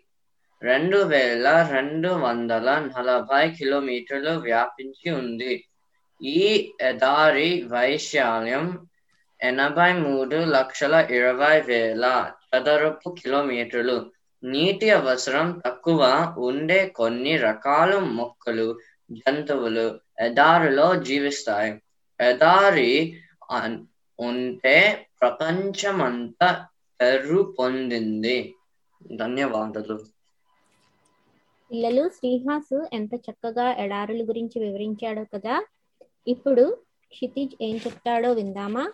రెండు 0.61 0.97
వేల 0.97 1.69
రెండు 1.71 2.07
వందల 2.07 2.91
నలభై 2.97 3.51
కిలోమీటర్లు 3.51 4.29
వ్యాపించి 4.29 5.11
ఉంది. 5.11 5.65
ఈ 6.21 6.73
ఎదారి 6.81 7.67
వైశాల్యం 7.71 8.87
ఎనభై 9.41 9.93
మూడు 9.93 10.35
లక్షల 10.35 11.07
ఇరవై 11.09 11.61
వేల 11.61 12.31
చదరపు 12.49 13.15
కిలోమీటర్లు. 13.23 14.12
నీటి 14.43 14.89
అవసరం 14.89 15.61
తక్కువ 15.65 16.33
ఉండే 16.37 16.87
కొన్ని 16.87 17.37
రకాల 17.37 17.99
మొక్కలు 17.99 18.79
జంతువులు 19.11 19.99
ఎదారిలో 20.19 20.95
జీవిస్తాయి. 20.95 21.81
ఎదారి 22.21 23.19
ఉంటే 24.19 25.07
ప్రపంచమంతా 25.21 26.65
పెరు 27.01 27.55
పొందింది. 27.59 28.55
ధన్యవాదాలు. 29.15 30.05
పిల్లలు 31.71 32.09
శ్రీహాస్ 32.09 32.85
ఎంత 32.93 33.13
చక్కగా 33.13 33.73
ఎడారుల 33.73 34.21
గురించి 34.23 34.65
వివరించాడో 34.65 35.25
కదా. 35.33 35.65
ఇప్పుడు 36.27 36.77
క్షితిజ్ 37.11 37.63
ఏం 37.63 37.75
చెప్తాడో 37.75 38.31
విందామా. 38.31 38.91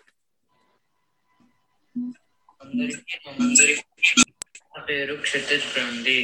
నా 4.80 4.86
పేరు 4.86 5.16
క్షితిజ్ 5.22 5.66
బ్రండి 5.74 6.20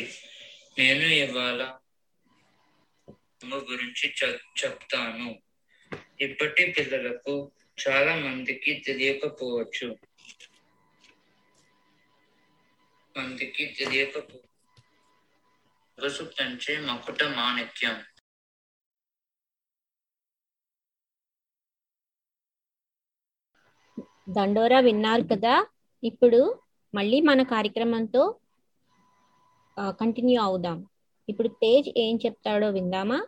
నేను 0.78 1.06
ఇవాళ 1.16 1.62
గురించి 3.64 4.06
చెప్తాను. 4.60 5.28
ఇప్పటి 6.22 6.74
పిల్లలకు 6.78 7.34
చాలా 7.78 8.16
మందికి 8.16 8.74
తెలియకపోవచ్చు. 8.88 9.88
మందికి 13.16 13.66
తెలియకపో 13.80 14.40
సొగసు 15.98 16.24
పెంచే 16.32 16.80
మకుట 16.80 17.24
మాణిక్యం. 17.24 17.98
దండోరా 24.30 24.80
విన్నారు 24.80 25.24
కదా? 25.24 25.56
ఇప్పుడు 26.04 26.40
మళ్ళీ 26.94 27.22
మన 27.22 27.44
కార్యక్రమంతో 27.44 28.24
కంటిన్యూ 29.80 30.42
అవుదాం. 30.42 30.88
ఇప్పుడు 31.30 31.48
తేజ్ 31.48 31.90
ఏం 31.98 32.20
చెప్తాడో 32.26 32.70
విందామా? 32.70 33.26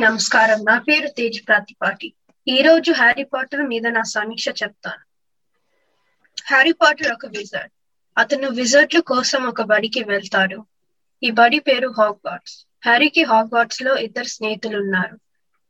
నమస్కారం. 0.00 0.64
నా 0.64 0.78
పేరు 0.78 1.08
తేజ్ 1.08 1.48
ప్రాతిపాటి. 1.48 2.14
ఈ 2.48 2.62
రోజు 2.62 2.92
హ్యారీ 2.92 3.24
పాటర్ 3.24 3.62
మీద 3.62 3.86
నా 3.86 4.02
సమీక్ష 4.02 4.48
చెప్తాను. 4.48 5.04
హ్యారీ 6.46 6.72
పాటర్ 6.72 7.12
ఒక 7.12 7.26
విజర్డ్. 7.26 7.70
అతను 8.18 8.50
విజర్డ్ల 8.50 8.98
కోసం 8.98 9.44
ఒక 9.44 9.62
బడికి 9.62 10.04
వెళ్తాడు. 10.04 10.66
ఈ 11.22 11.30
బడి 11.30 11.58
పేరు 11.58 11.88
హాగ్వాట్స్ 11.88 12.66
హ్యారీకి 12.84 13.22
హాగ్వాట్స్లో 13.22 13.96
ఇద్దరు 13.96 14.24
స్నేహితులు 14.24 14.78
ఉన్నారు. 14.78 15.18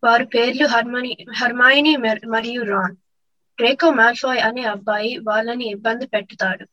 వారి 0.05 0.27
పేర్లు 0.27 0.66
హర్మని 0.66 1.27
హర్మాయిని 1.35 1.97
మరియు 2.27 2.62
రాన్. 2.62 2.97
డ్రేకో 3.57 3.90
మాల్ఫాయ్ 3.90 4.40
అనే 4.40 4.62
అబ్బాయి 4.62 5.19
వాళ్ళని 5.19 5.71
ఇబ్బంది 5.71 6.07
పెట్టుతాడు. 6.07 6.66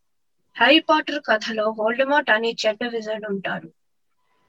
హ్యారీ 0.56 0.80
పాటర్ 0.80 1.22
కథలో 1.28 1.76
వోల్డమోట్ 1.80 2.30
అనే 2.30 2.56
చెడ్డ 2.66 2.88
విజర్డ్ 2.88 3.26
ఉంటాడు. 3.26 3.70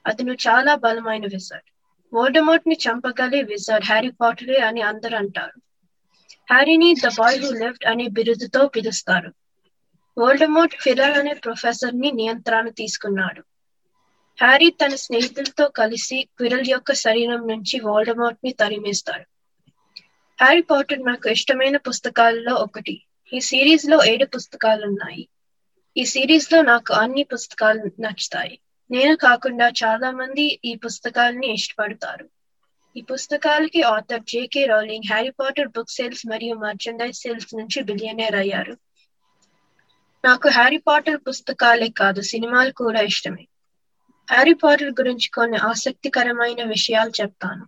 అతను 0.07 0.33
చాలా 0.33 0.75
బలమైన 0.75 1.23
విజర్డ్. 1.23 1.69
వోల్డమోట్ని 2.13 2.77
చంపగలే 2.89 3.41
విజర్డ్ 3.41 3.85
హ్యారీ 3.85 4.09
పాటరే 4.09 4.57
అని 4.57 4.81
అందరు 4.81 5.15
అంటారు. 5.15 5.61
హ్యారీని 6.51 6.95
ద 7.05 7.07
బాయ్ 7.07 7.39
హూ 7.39 7.51
లెఫ్ట్ 7.51 7.85
అనే 7.85 8.07
బిరుదుతో 8.07 8.67
పిలుస్తారు. 8.67 9.31
వోల్డమోట్ 10.17 10.75
ఫిరల్ 10.81 11.13
అనే 11.13 11.33
ప్రొఫెసర్ని 11.33 12.11
నియంత్రణ 12.11 12.69
తీసుకున్నాడు. 12.69 13.41
హ్యారీ 14.41 14.69
తన 14.69 14.95
స్నేహితులతో 14.95 15.67
కలిసి 15.67 16.27
క్విరల్ 16.37 16.69
యొక్క 16.69 16.93
శరీరం 16.93 17.47
నుంచి 17.47 17.79
వోల్డమోట్ని 17.79 18.53
తరిమేస్తాడు. 18.53 19.25
హ్యారీ 20.41 20.61
పాటర్ 20.61 21.05
నాకు 21.05 21.29
ఇష్టమైన 21.29 21.77
పుస్తకాలలో 21.77 22.53
ఒకటి. 22.53 23.05
ఈ 23.33 23.39
సిరీస్లో 23.39 24.05
ఏడు 24.05 24.25
పుస్తకాలు 24.25 24.85
ఉన్నాయి 24.85 25.27
ఈ 25.97 26.05
సిరీస్లో 26.05 26.61
నాకు 26.61 26.93
అన్ని 26.93 27.23
పుస్తకాలు 27.23 28.01
నచ్చుతాయి. 28.01 28.59
నేను 28.91 29.15
కాకుండా 29.15 29.67
చాలా 29.67 30.11
మంది 30.11 30.59
ఈ 30.65 30.75
పుస్తకాలని 30.75 31.53
ఇష్టపడతారు. 31.53 32.29
ఈ 32.97 33.01
పుస్తకాలకి 33.01 33.81
author 33.81 34.21
J K 34.21 34.65
Rowling 34.65 35.09
Harry 35.09 35.29
Potter 35.29 35.67
book 35.67 35.89
sales 35.89 36.27
మరియు 36.27 36.55
మర్చండైజ్ 36.55 37.17
సేల్స్ 37.17 37.55
నుంచి 37.55 37.83
బిలియనేర్ 37.83 38.35
అయ్యారు. 38.35 38.77
నాకు 40.25 40.49
హ్యారీ 40.49 40.77
పాటర్ 40.77 41.17
పుస్తకాలే 41.17 41.87
కాదు 41.87 42.21
సినిమాలు 42.21 42.71
కూడా 42.71 43.01
ఇష్టమే. 43.01 43.47
హ్యారీ 44.31 44.53
పాటర్ 44.53 44.89
గురించి 44.89 45.29
కొన్ని 45.29 45.57
ఆసక్తికరమైన 45.57 46.63
విషయాలు 46.63 47.11
చెప్తాను. 47.21 47.65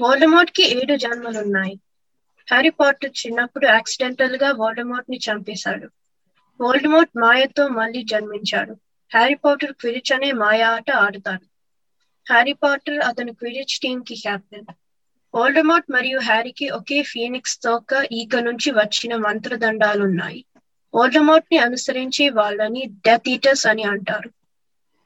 వోల్డమోట్కి 0.00 0.78
ఏడు 0.78 0.96
జన్మలున్నాయి. 0.96 1.74
హ్యారీ 2.50 2.70
పాటర్ 2.70 3.26
చిన్నప్పుడు 3.26 3.66
యాక్సిడెంటల్గా 3.66 4.52
వోల్డమోట్ని 4.52 5.20
చంపేశాడు. 5.30 5.88
వోల్డమోట్ 6.60 7.18
మాయతో 7.18 7.68
మళ్ళీ 7.68 8.02
జన్మించాడు. 8.02 8.72
హ్యారీ 9.14 9.34
పాటర్ 9.34 9.72
క్విరిచ్ 9.72 10.12
అనే 10.12 10.32
మాయా 10.32 10.70
ఆట 10.70 10.90
ఆడతాడు. 10.90 11.46
హ్యారీ 12.30 12.52
పాటర్ 12.52 12.98
అతని 12.98 13.32
క్విరిచ్ 13.32 13.80
టీమ్కి 13.80 14.14
కెప్టెన్ 14.16 14.66
ఓల్డమోట్ 15.34 15.90
మరియు 15.90 16.18
హ్యారీకి 16.18 16.68
ఒకే 16.68 17.02
ఫీనిక్స్ 17.02 17.62
తోక 17.62 18.08
ఈక 18.12 18.36
నుంచి 18.36 18.70
వచ్చిన 18.70 19.16
మంత్రదండాలున్నాయి. 19.16 20.44
ఓల్డమోట్ని 20.94 21.58
అనుసరించి 21.58 22.28
వాళ్ళని 22.28 22.84
డెత్ 22.86 23.28
ఈటర్స్ 23.28 23.66
అని 23.66 23.82
అంటారు. 23.82 24.30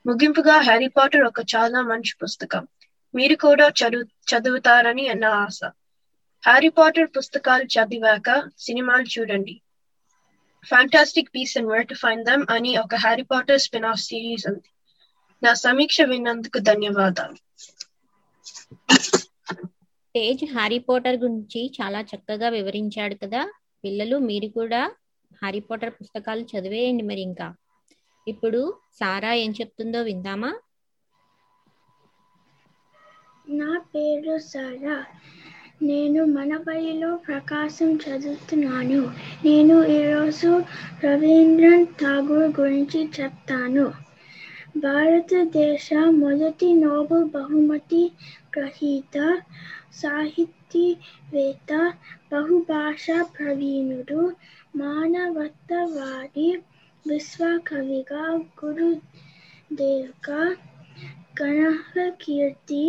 ముగింపుగా 0.07 0.59
హ్యారీ 0.59 0.89
పాటర్ 0.89 1.23
ఒక 1.23 1.41
చాలా 1.41 1.83
మంచి 1.83 2.13
పుస్తకం. 2.23 2.69
మీరు 3.15 3.35
కూడా 3.35 3.69
చదువు 3.69 4.03
చదువుతారని 4.03 5.15
నా 5.15 5.29
ఆశ. 5.29 5.61
హ్యారీ 6.47 6.69
పాటర్ 6.69 7.09
పుస్తకాలు 7.17 7.65
చదివాక 7.65 8.51
సినిమాలు 8.59 9.21
చూడండి. 9.21 9.61
Fantastic 10.67 11.31
beasts 11.35 11.59
and 11.59 11.71
where 11.73 11.89
to 11.89 11.95
find 11.95 12.27
them 12.27 12.45
అని 12.51 12.79
ఒక 12.79 12.95
Harry 12.95 13.23
Potter 13.23 13.61
spin 13.61 13.85
off 13.85 14.01
series 14.01 14.47
ఉంది. 14.47 14.69
నా 15.43 15.55
సమీక్ష 15.55 16.01
విన్నందుకు 16.03 16.59
ధన్యవాదాలు. 16.59 17.39
తేజ్ 20.15 20.45
హ్యారీ 20.45 20.79
పోటర్ 20.79 21.17
గురించి 21.17 21.61
చాలా 21.79 22.01
చక్కగా 22.01 22.49
వివరించాడు 22.49 23.15
కదా. 23.15 23.43
పిల్లలు 23.85 24.17
మీరు 24.19 24.49
కూడా 24.49 24.83
హ్యారీ 25.43 25.61
పోటర్ 25.61 25.91
పుస్తకాలు 25.91 26.47
చదివేయండి 26.53 27.03
మరి 27.03 27.21
ఇంకా. 27.21 27.49
ఇప్పుడు 28.27 28.61
సారా 28.93 29.33
ఏం 29.35 29.51
చెప్తుందో 29.51 30.03
విందామా? 30.03 30.51
నా 33.47 33.79
పేరు 33.95 34.39
సారా. 34.39 34.97
నేను 35.83 36.25
మన 36.25 36.57
ప్రకాశం 37.29 37.99
చదువుతున్నాను. 38.05 39.01
నేను 39.45 39.85
ఈరోజు 39.87 40.51
రవీంద్రనాథ్ 41.05 41.95
ఠాగూర్ 42.03 42.61
గురించి 42.61 43.09
చెప్తాను. 43.21 43.87
భారతదేశ 44.77 45.89
మొదటి 46.17 46.73
నోబెల్ 46.75 47.25
బహుమతి 47.25 48.03
గ్రహీత 48.57 49.17
సాహితీవేత్త 49.95 51.71
బహుభాషా 52.33 53.23
ప్రవీణుడు 53.33 54.21
మానవత్వవాది 54.77 56.49
విశ్వకవిగా 57.07 58.25
గురుదేవ్గా 58.59 60.43
గణహ 61.43 61.93
కీర్తి 62.23 62.85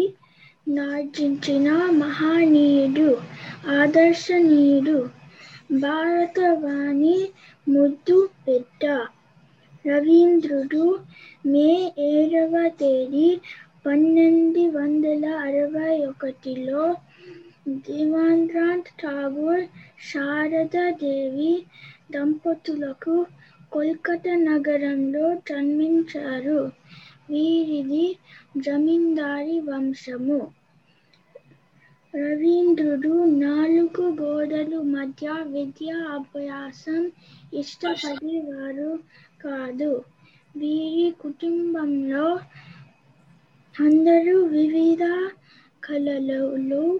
నార్జించిన 0.68 1.70
మహనీయుడు 1.94 3.08
ఆదర్శనీయుడు 3.70 5.00
భారతవాణి 5.74 7.18
ముద్దు 7.68 8.18
పెట్ట. 8.48 8.84
రవీంద్రుడు 9.86 10.86
మే 11.46 11.70
ఏడవ 12.12 12.54
తేదీ 12.80 13.28
పన్నెండు 13.86 14.64
వందల 14.78 15.26
అరవై 15.48 16.06
ఒకటిలో 16.06 16.84
దేవాంద్రాంత్ 17.86 18.92
ఠాగూర్ 19.02 19.64
శారదాదేవి 20.12 21.54
దంపతులకు 22.12 23.16
కోల్కతా 23.72 24.36
నగరంలో 24.50 25.34
జన్మించారు. 25.50 26.60
వీరిది 27.34 28.18
జమీందారి 28.58 29.60
వంశము. 29.60 30.52
రవీంద్రుడు 32.16 33.24
నాలుగు 33.24 34.16
గోడలు 34.22 34.82
మధ్య 34.82 35.44
విద్యా 35.48 35.98
అభ్యాసం 35.98 37.12
ఇష్టపడేవారు 37.54 39.00
కాదు. 39.44 40.04
వీరి 40.58 41.14
కుటుంబంలో 41.22 42.40
అందరూ 43.80 44.44
వివిధ 44.44 45.04
కళలలో 45.84 47.00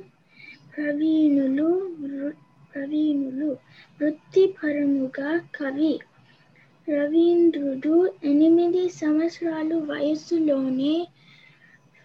ప్రవీణులు 0.78 1.96
వృ- 2.00 2.36
ప్రవీణులు 2.74 3.58
వృత్తిపరముగా 4.02 5.38
కవి. 5.38 6.00
రవీంద్రుడు 6.88 8.12
ఎనిమిది 8.24 8.90
సంవత్సరాలు 8.90 9.76
వయసులోనే 9.76 11.08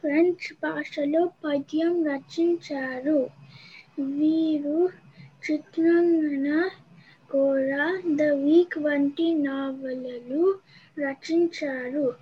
ఫ్రెంచ్ 0.03 0.47
భాషలో 0.63 1.31
పద్యం 1.45 2.05
రచించారు. 2.05 3.31
వీరు 4.01 4.89
చిత్రాంగన 5.47 6.69
కూడా 7.31 8.01
ద 8.07 8.23
వీక్ 8.23 8.79
వంటి 8.79 9.35
నావలలు 9.35 10.55
రచించారు. 10.99 12.15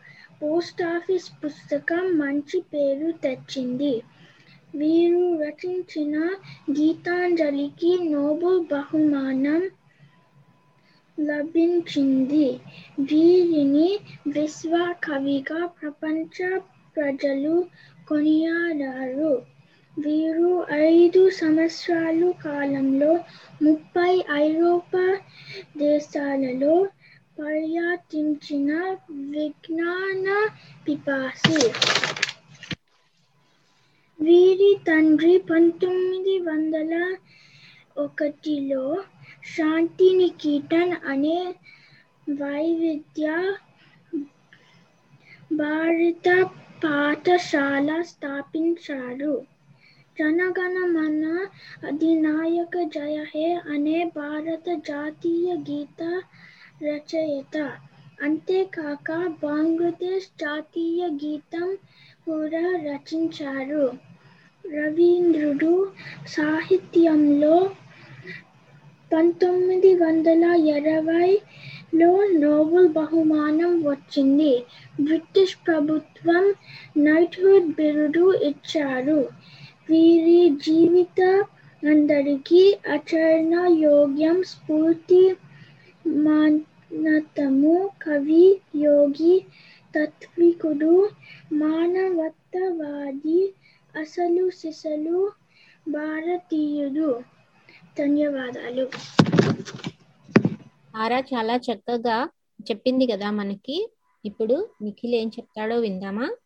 పోస్ట్ 0.43 0.83
ఆఫీస్ 0.83 1.29
పుస్తకం 1.45 2.19
మంచి 2.19 2.61
పేరు 2.61 3.11
తెచ్చింది. 3.11 4.03
వీరు 4.75 5.43
రచించిన 5.43 6.17
గీతాంజలికి 6.71 7.99
నోబెల్ 8.13 8.67
బహుమానం 8.73 9.63
లభించింది. 11.19 12.61
వీరిని 13.01 13.99
విశ్వ 14.29 14.95
కవిగా 15.05 15.67
ప్రపంచ 15.67 16.59
ప్రజలు 16.97 17.65
కొనియాడారు. 18.09 19.43
వీరు 19.99 20.67
ఐదు 20.71 21.31
సంవత్సరాల 21.31 22.31
కాలంలో 22.31 23.19
ముప్పై 23.63 24.25
ఐరోపా 24.33 25.19
దేశాలలో 25.77 26.87
పర్యటించిన 27.39 28.97
విజ్ఞాన 29.11 30.49
పిపాసి. 30.89 31.69
వీరి 34.21 34.77
తండ్రి 34.87 35.39
పంతొమ్మిది 35.39 36.39
వందల 36.39 37.17
ఒకటిలో 37.97 39.05
శాంతినికేతన్ 39.55 40.95
అనే 41.07 41.39
వైవిధ్య 42.31 43.27
భారత 45.53 46.29
పాఠశాల 46.85 48.03
స్థాపించారు. 48.03 49.35
జనగణమన 50.17 51.25
అధినాయక 51.87 52.77
జయ 52.95 53.25
హే 53.35 53.55
అనే 53.75 54.05
భారత 54.17 54.69
జాతీయ 54.89 55.55
గీత 55.71 56.01
రచయిత. 56.83 57.57
అంతేకాక 58.23 59.09
బంగ్లాదేశ్ 59.43 60.29
జాతీయ 60.41 61.07
గీతం 61.25 61.69
కూడా 62.25 62.65
రచించారు. 62.87 63.85
రవీంద్రుడు 64.65 65.73
సాహిత్యంలో 66.27 67.57
పంతొమ్మిది 69.11 69.91
వందల 69.95 70.45
ఇరవైలో 70.77 72.11
నోబెల్ 72.43 72.89
బహుమానం 72.89 73.73
వచ్చింది. 73.85 74.53
బ్రిటిష్ 75.01 75.57
ప్రభుత్వం 75.67 76.45
నైట్హుడ్ 76.99 77.69
బిరుదు 77.75 78.27
ఇచ్చారు. 78.51 79.21
వీరి 79.91 80.41
జీవిత 80.67 81.21
అందరికీ 81.83 82.63
ఆచరణ 82.95 83.55
యోగ్యం 83.83 84.43
స్ఫూర్తి 84.43 85.23
మానతము 86.27 87.75
కవి 88.03 88.47
యోగి 88.81 89.37
తత్వికుడు 89.95 90.95
మానవత్వవాది 91.53 93.41
అసలు 93.95 94.51
సిసలు 94.51 95.21
భారతీయుడు. 95.87 97.11
ధన్యవాదాలు. 97.99 98.91
ఆరా 100.97 101.19
చాలా 101.19 101.57
చక్కగా 101.57 102.29
చెప్పింది 102.63 103.07
కదా 103.07 103.31
మనకి. 103.31 103.93
ఇప్పుడు 104.25 104.69
నిఖిల్ 104.83 105.15
ఏం 105.15 105.29
చెప్తాడో 105.29 105.81
విందామా? 105.81 106.37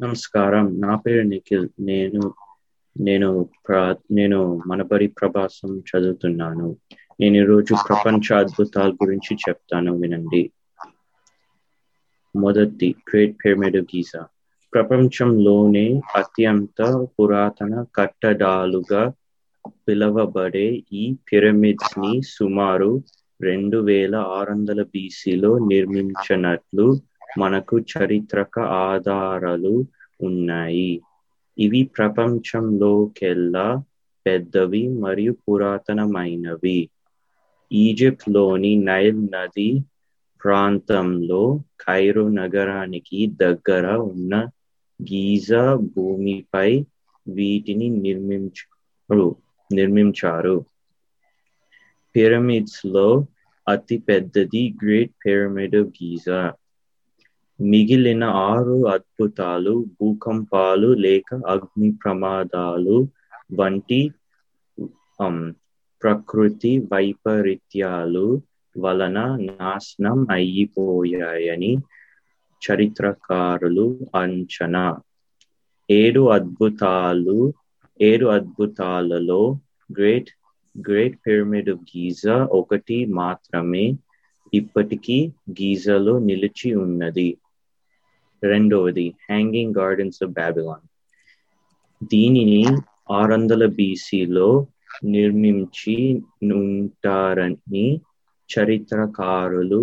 నమస్కారం. 0.00 0.80
నా 0.80 0.96
పేరు 0.96 1.22
నిఖిల్. 1.22 1.68
నేను 1.80 2.34
నేను 3.00 3.48
ప్ర 3.68 3.96
నేను 4.10 4.60
మనబడి 4.66 5.06
ప్రభాసం 5.06 5.78
చదువుతున్నాను. 5.78 6.76
నేను 7.20 7.36
ఈరోజు 7.36 7.74
ప్రపంచ 7.88 8.34
అద్భుతాల 8.36 8.92
గురించి 8.92 9.34
చెప్తాను. 9.34 9.96
వినండి. 9.96 10.50
మొదటి 12.36 12.94
గ్రేట్ 13.10 13.36
పిరమిడ్ 13.44 13.76
ఆఫ్ 13.76 13.96
గీజా 13.96 14.26
ప్రపంచంలోనే 14.74 16.00
అత్యంత 16.16 17.06
పురాతన 17.20 17.84
కట్టడాలుగా 17.96 19.12
పిలువబడే 19.84 20.66
ఈ 20.92 21.16
పిరమిడ్స్ని 21.26 22.20
సుమారు 22.28 22.90
రెండు 23.40 23.76
వేల 23.88 24.14
ఆరు 24.36 24.50
వందల 24.50 24.82
బీసీలో 24.92 25.58
నిర్మించినట్లు 25.66 26.86
మనకు 27.38 27.78
చారిత్రక 27.90 28.54
ఆధారాలు 28.86 29.74
ఉన్నాయి. 30.20 30.92
ఇవి 31.56 31.82
ప్రపంచంలోకెల్లా 31.96 33.66
పెద్దవి 34.26 34.88
మరియు 34.98 35.32
పురాతనమైనవి. 35.42 36.78
ఈజిప్ట్లోని 37.70 38.76
నైల్ 38.82 39.22
నది 39.26 39.70
ప్రాంతంలో 40.40 41.42
ఖైరో 41.80 42.28
నగరానికి 42.32 43.26
దగ్గర 43.36 43.86
ఉన్న 44.10 44.32
గీజా 45.00 45.64
భూమిపై 45.94 46.70
వీటిని 47.26 47.88
నిర్మించారు. 47.98 49.28
నిర్మించారు. 49.72 50.64
పిరమిడ్స్లో 52.16 53.26
అతి 53.68 53.98
పెద్దది 53.98 54.74
గ్రేట్ 54.82 55.12
పిరమిడ్ 55.26 55.76
ఆఫ్ 55.76 55.88
గీజా 55.88 56.52
మిగిలిన 57.60 58.24
ఆరు 58.24 58.86
అద్భుతాలు 58.86 59.84
భూకంపాలు 60.00 60.86
లేక 60.86 61.34
అగ్ని 61.46 61.92
ప్రమాదాలు 62.04 63.08
వంటి 63.54 64.10
ప్రకృతి 66.02 66.78
వైపరీత్యాలు 66.92 68.42
వలన 68.78 69.18
నాశనం 69.40 70.26
అయిపోయాయని 70.30 71.76
చరిత్రకారులు 72.62 73.98
అంచనా. 74.14 74.96
ఏడు 75.90 76.28
అద్భుతాలు 76.28 77.52
ఏడు 78.00 78.26
అద్భుతాలలో 78.28 79.40
great 79.90 80.30
great 80.74 81.16
pyramid 81.24 81.70
of 81.70 81.84
Giza 81.90 82.36
ఒకటి 82.58 82.98
మాత్రమే 83.18 83.84
ఇప్పటికీ 84.52 85.18
గీజాలో 85.52 86.14
నిలిచి 86.28 86.70
ఉన్నది. 86.76 87.28
రెండవది 88.42 89.06
హ్యాంగింగ్ 89.24 89.76
గార్డెన్స్ 89.76 90.20
ఆఫ్ 90.22 90.34
బ్యాబిలాన్ 90.34 90.86
దీనిని 92.10 92.62
ఆరు 93.10 93.32
వందల 93.32 93.64
బీసీలో 93.76 94.48
నిర్మించి 95.06 95.96
ఉంటారని 96.52 97.86
చరిత్రకారులు 98.50 99.82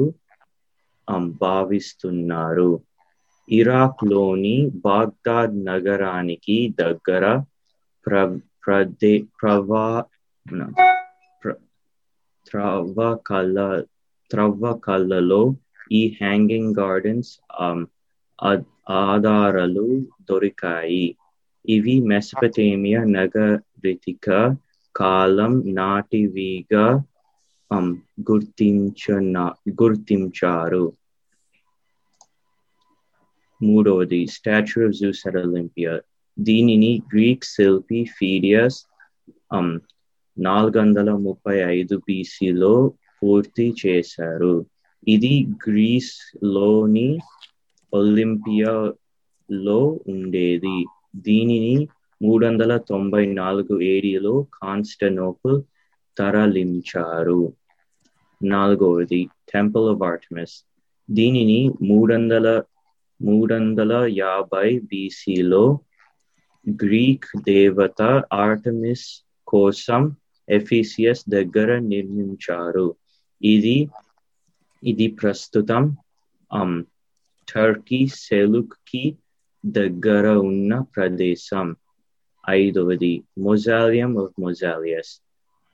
భావిస్తున్నారు. 1.42 2.72
ఇరాక్లోని 3.48 4.56
బాగ్దాద్ 4.86 5.56
నగరానికి 5.68 6.58
దగ్గర 6.78 7.24
ప్ర 8.06 8.14
ప్రదే 8.64 9.12
ప్రవా 9.40 9.86
ప్ర- 11.44 11.60
త్రవ్వకల 12.48 13.58
త్రవ్వకలలో 14.32 15.42
ఈ 15.92 16.02
హ్యాంగింగ్ 16.20 16.76
గార్డెన్స్ 16.80 17.32
ఆధారాలు 19.04 19.86
దొరికాయి 20.30 21.06
ఇవి 21.66 21.96
మెసపతేమియా 22.08 23.02
నగరితిక 23.18 24.28
కాలం 24.96 25.54
నాటివిగా 25.78 26.86
um, 27.72 27.88
గుర్తించిన 28.28 29.38
గుర్తించారు 29.80 30.86
మూడవది 33.62 34.20
statue 34.36 34.82
of 34.88 34.96
Zeus 35.00 35.22
at 35.28 35.38
Olympia 35.38 35.94
దీనిని 36.38 36.92
గ్రీక్ 37.14 37.46
శిల్పి 37.46 38.00
ఫీడియస్ 38.18 38.80
um, 39.56 39.70
నాలుగు 40.38 40.78
వందల 40.80 41.10
ముప్పై 41.26 41.56
ఐదు 41.76 41.96
బీసీలో 41.98 42.72
పూర్తి 43.18 43.66
చేశారు. 43.82 44.54
ఇది 45.08 45.34
గ్రీస్లోని 45.68 47.10
ఒలింపియాలో 47.94 49.80
ఉండేది. 50.08 50.78
దీనిని 51.16 51.76
మూడు 52.22 52.44
వందల 52.46 52.74
తొంభై 52.90 53.26
నాలుగు 53.34 53.76
ఏడిలో 53.94 54.34
కాన్స్టనోపుల్ 54.60 55.58
తరలించారు. 56.18 57.42
నాలుగవది 58.42 59.22
టెంపుల్ 59.54 59.88
ఆఫ్ 59.90 60.04
ఆర్టమిస్ 60.04 60.56
దీనిని 61.10 61.60
మూడు 61.82 62.12
వందల 62.14 62.48
మూడు 63.20 63.52
వందల 63.54 63.94
యాభై 64.18 64.68
బీసీలో 64.80 65.64
గ్రీక్ 66.70 67.26
దేవత 67.44 68.24
ఆర్టమిస్ 68.34 69.26
కోసం 69.48 70.16
ఎఫీసియస్ 70.50 71.30
దగ్గర 71.30 71.78
నిర్మించారు. 71.78 72.96
ఇది 73.42 73.90
ఇది 74.84 75.08
ప్రస్తుతం 75.08 75.96
టర్కీ 77.56 78.08
సెలుక్కి 78.08 79.18
దగ్గర 79.66 80.28
ఉన్న 80.28 80.80
ప్రదేశం. 80.80 81.76
ఐదవది 82.50 83.24
మొజాలియం 83.38 84.18
ఆఫ్ 84.18 84.42
మొజాలియస్ 84.42 85.22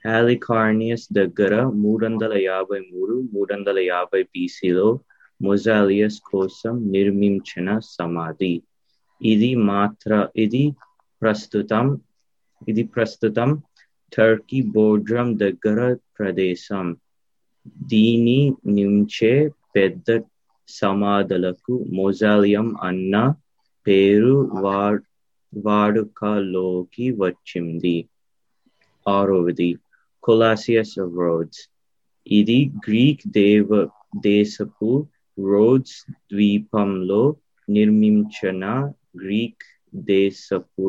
హాలికార్నియస్ 0.07 1.13
దగ్గర 1.13 1.63
మూడు 1.63 2.05
వందల 2.05 2.37
యాభై 2.37 2.79
మూడు 2.79 3.29
మూడు 3.33 3.53
వందల 3.53 3.79
యాభై 3.79 4.23
బీసీలో 4.23 4.99
మొజాలియస్ 5.41 6.19
కోసం 6.19 6.91
నిర్మించిన 6.91 7.79
సమాధి. 7.79 8.61
ఇది 9.21 9.55
మాత్ర 9.55 10.27
ఇది 10.35 10.71
ప్రస్తుతం 11.21 12.01
ఇది 12.67 12.83
ప్రస్తుతం 12.83 13.61
టర్కీ 14.17 14.61
బోర్డ్రం 14.61 15.39
దగ్గర 15.39 15.93
ప్రదేశం. 16.19 16.97
దీని 17.67 18.53
నుంచే 18.67 19.49
పెద్ద 19.75 20.21
సమాధులకు 20.67 21.85
మొజాలియం 21.93 22.75
అన్న 22.81 23.33
పేరు 23.87 24.51
వా- 24.53 24.99
వాడుకలోకి 25.57 27.11
వచ్చింది. 27.11 28.09
ఆరవది 29.07 29.77
కొలాసియస్ 30.23 30.99
రోడ్స్. 30.99 31.69
ఇది 32.27 32.71
గ్రీక్ 32.87 33.21
దేవ 33.27 33.89
దేశపు 34.19 35.07
రోడ్స్ 35.39 36.11
ద్వీపంలో 36.11 37.35
నిర్మించిన 37.69 38.91
గ్రీక్ 39.15 39.65
దేశపు 40.09 40.87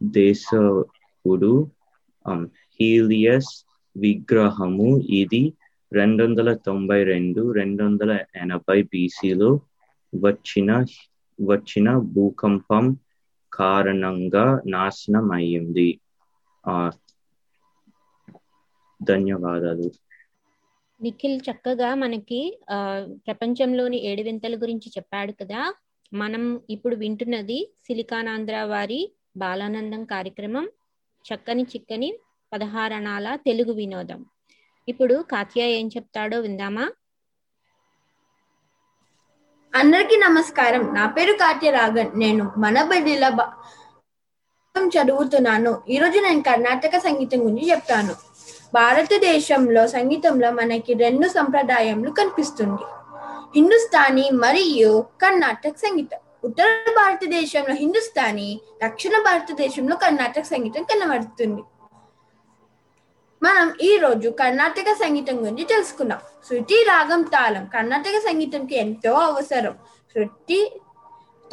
దేశపుడు 0.00 1.52
హీలియస్ 2.80 3.52
విగ్రహము 3.96 4.88
ఇది 5.14 5.42
రెండు 5.92 6.24
వందల 6.24 6.54
తొంభై 6.66 7.04
రెండు 7.04 7.52
రెండు 7.52 7.82
వందల 7.84 8.12
ఎనభై 8.36 8.82
బీసీలో 8.82 9.50
వచ్చిన 10.12 10.70
వచ్చిన 11.38 11.88
భూకంపం 12.14 12.84
కారణంగా 13.52 14.44
నాశనం 14.66 15.32
అయ్యింది 15.32 15.88
ఆ 16.64 16.74
ధన్యవాదాలు. 19.00 19.88
నిఖిల్ 21.00 21.40
చక్కగా 21.40 21.94
మనకి 21.94 22.40
ఆ 22.70 22.78
ప్రపంచంలోని 23.26 23.98
ఏడు 24.10 24.22
వింతల 24.22 24.54
గురించి 24.56 24.88
చెప్పాడు 24.88 25.32
కదా. 25.32 25.60
మనం 26.14 26.60
ఇప్పుడు 26.70 26.96
వింటున్నది 26.96 27.72
సిలికానాంధ్ర 27.86 28.62
వారి 28.62 29.12
బాలానందం 29.36 30.04
కార్యక్రమం 30.04 30.68
చక్కని 31.24 31.62
చిక్కని 31.62 32.18
పదహారణాల 32.52 33.36
తెలుగు 33.36 33.72
వినోదం. 33.72 34.26
ఇప్పుడు 34.88 35.24
కాత్య 35.30 35.62
ఏం 35.62 35.88
చెప్తాడో 35.88 36.40
విందామా? 36.40 36.90
అందరికీ 39.74 40.16
నమస్కారం. 40.16 40.94
నా 40.94 41.06
పేరు 41.06 41.32
కాత్య 41.32 41.70
రాగన్ 41.70 42.18
నేను 42.18 42.52
మన 42.58 42.82
బదిల 42.82 43.36
చదువుతున్నాను. 44.78 45.82
ఈరోజు 45.88 46.18
నేను 46.18 46.42
కర్ణాటక 46.42 46.98
సంగీతం 46.98 47.44
గురించి 47.44 47.70
చెప్తాను. 47.70 48.14
భారతదేశంలో 48.74 49.86
సంగీతంలో 49.86 50.50
మనకి 50.50 50.94
రెండు 50.94 51.28
సంప్రదాయములు 51.28 52.10
కనిపిస్తుంది. 52.10 53.03
హిందుస్థానీ 53.54 54.30
మరియు 54.30 55.04
కర్ణాటక 55.22 55.70
సంగీతం. 55.70 56.18
ఉత్తర 56.44 56.84
భారతదేశంలో 56.96 57.74
హిందుస్థానీ 57.74 58.60
దక్షిణ 58.84 59.18
భారతదేశంలో 59.18 59.96
కర్ణాటక 59.96 60.42
సంగీతం 60.42 60.82
కనబడుతుంది. 60.82 61.62
మనం 63.42 63.72
ఈ 63.82 63.96
రోజు 63.96 64.28
కర్ణాటక 64.28 64.92
సంగీతం 64.92 65.42
గురించి 65.42 65.64
తెలుసుకుందాం. 65.64 66.18
శృతి 66.48 66.74
రాగం 66.74 67.22
తాళం. 67.22 67.66
కర్ణాటక 67.66 68.18
సంగీతంకి 68.18 68.76
ఎంతో 68.76 69.12
అవసరం. 69.12 69.74
శృతి 70.14 70.80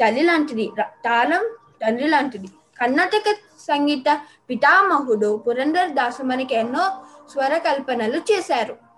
తల్లి 0.00 0.22
లాంటిది 0.22 0.70
తాళం 0.80 1.56
తండ్రి 1.82 2.08
లాంటిది. 2.08 2.46
కర్ణాటక 2.80 3.32
సంగీత 3.60 4.20
పితామహుడు 4.50 5.44
పురందర్ 5.48 5.90
దాసు 5.90 6.22
మనకి 6.22 6.54
ఎన్నో 6.54 7.04
స్వర 7.32 7.58
కల్పనలు 7.58 8.20
చేశారు. 8.32 8.91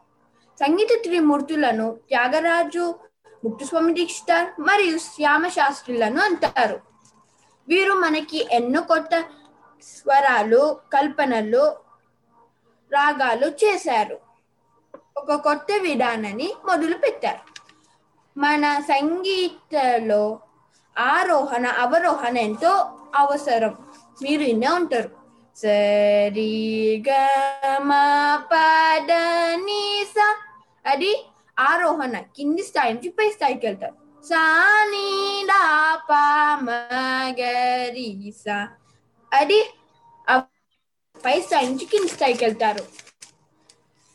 సంగీత 0.60 1.02
త్రిమూర్తులను 1.02 1.98
త్యాగరాజు 2.08 2.94
ముక్తుస్వామి 3.44 3.94
దీక్షితార్ 3.94 4.60
మరియు 4.60 4.98
శ్యామ 4.98 5.48
శాస్త్రులను 5.48 6.20
అంటారు. 6.20 6.80
వీరు 7.68 7.92
మనకి 7.92 8.48
ఎన్నో 8.52 8.82
కొత్త 8.82 9.24
స్వరాలు 9.82 10.80
కల్పనలు 10.92 11.76
రాగాలు 12.92 13.46
చేశారు. 13.46 14.18
ఒక 15.16 15.34
కొత్త 15.34 15.66
విధానాన్ని 15.80 16.52
మొదలు 16.64 16.96
పెట్టారు 16.98 17.42
మన 18.38 18.80
సంగీతలో 18.80 20.40
ఆరోహణ 20.98 21.66
అవరోహణ 21.66 22.36
ఎంతో 22.36 22.98
అవసరం. 23.14 23.76
మీరు 24.22 24.42
ఇన్నే 24.42 24.68
ఉంటారు. 24.68 25.23
సరి 25.56 26.54
గమ 27.06 27.90
పద 28.50 29.12
నిస 29.58 30.16
అది 30.84 31.10
ఆరోహణ 31.56 32.14
కింది 32.36 32.62
స్థాయి 32.62 32.92
నుంచి 32.94 33.10
పై 33.10 33.28
స్థాయికి 33.30 33.64
వెళ్తారు 33.66 33.96
సాని 34.24 35.08
డా 35.48 35.60
అది 39.32 39.60
పై 41.16 41.36
స్థాయి 41.40 41.66
నుంచి 41.68 41.86
కింది 41.86 42.10
స్థాయికి 42.12 42.42
వెళ్తారు 42.44 42.84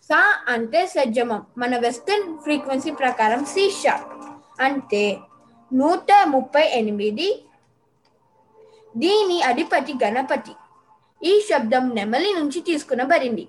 సా 0.10 0.19
అంటే 0.47 0.82
సజ్జమం 0.88 1.41
మన 1.58 1.73
వెస్టర్న్ 1.78 2.30
ఫ్రీక్వెన్సీ 2.38 2.91
ప్రకారం 3.02 3.41
సి 3.45 3.65
షార్ప్ 3.73 4.13
అంటే 4.62 5.04
నూట 5.71 6.12
ముప్పై 6.28 6.63
ఎనిమిది 6.78 7.28
దీని 8.95 9.38
అధిపతి 9.43 9.93
గణపతి 10.04 10.54
ఈ 11.23 11.47
శబ్దం 11.51 11.89
నెమలి 11.89 12.34
నుంచి 12.34 12.62
తీసుకునబడింది. 12.62 13.47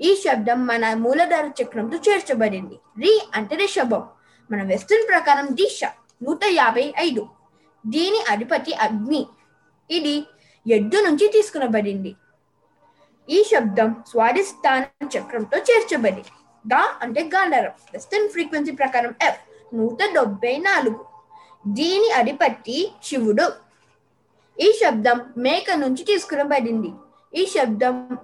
ఈ 0.00 0.14
శబ్దం 0.14 0.66
మన 0.66 0.94
మూలధార 0.94 1.50
చక్రంతో 1.62 1.96
చేర్చబడింది. 1.96 2.74
రి 2.98 3.22
అంటే 3.34 3.56
రిషభం 3.56 4.08
మన 4.50 4.62
వెస్టర్న్ 4.62 5.08
ప్రకారం 5.08 5.48
దిశ 5.50 5.80
నూట 6.22 6.40
యాభై 6.44 6.94
ఐదు. 6.98 7.28
దీని 7.86 8.24
అధిపతి 8.30 8.74
అగ్ని. 8.74 9.26
ఇది 9.90 10.24
ఎద్దు 10.68 10.96
నుంచి 10.96 11.28
తీసుకునబడింది. 11.28 12.16
ఈ 13.30 13.42
శబ్దం 13.42 14.04
స్వాధిష్టాన 14.08 14.84
చక్రంతో 15.06 15.58
చేర్చబడి 15.58 16.24
గా 16.72 16.98
అంటే 17.02 17.20
గాంధారం. 17.20 17.70
వెస్టర్న్ 17.92 18.28
ఫ్రీక్వెన్సీ 18.28 18.72
ప్రకారం 18.72 19.14
ఎఫ్ 19.22 19.74
నూట 19.74 19.98
డెబ్బై 20.02 20.56
నాలుగు. 20.56 21.04
దీని 21.66 22.10
అధిపతి 22.10 22.92
శివుడు. 23.04 23.52
ఈ 24.60 24.80
శబ్దం 24.84 25.20
మేక 25.36 25.70
నుంచి 25.70 26.04
తీసుకునబడింది. 26.04 26.92
ఈ 27.34 27.46
శబ్దం 27.46 28.18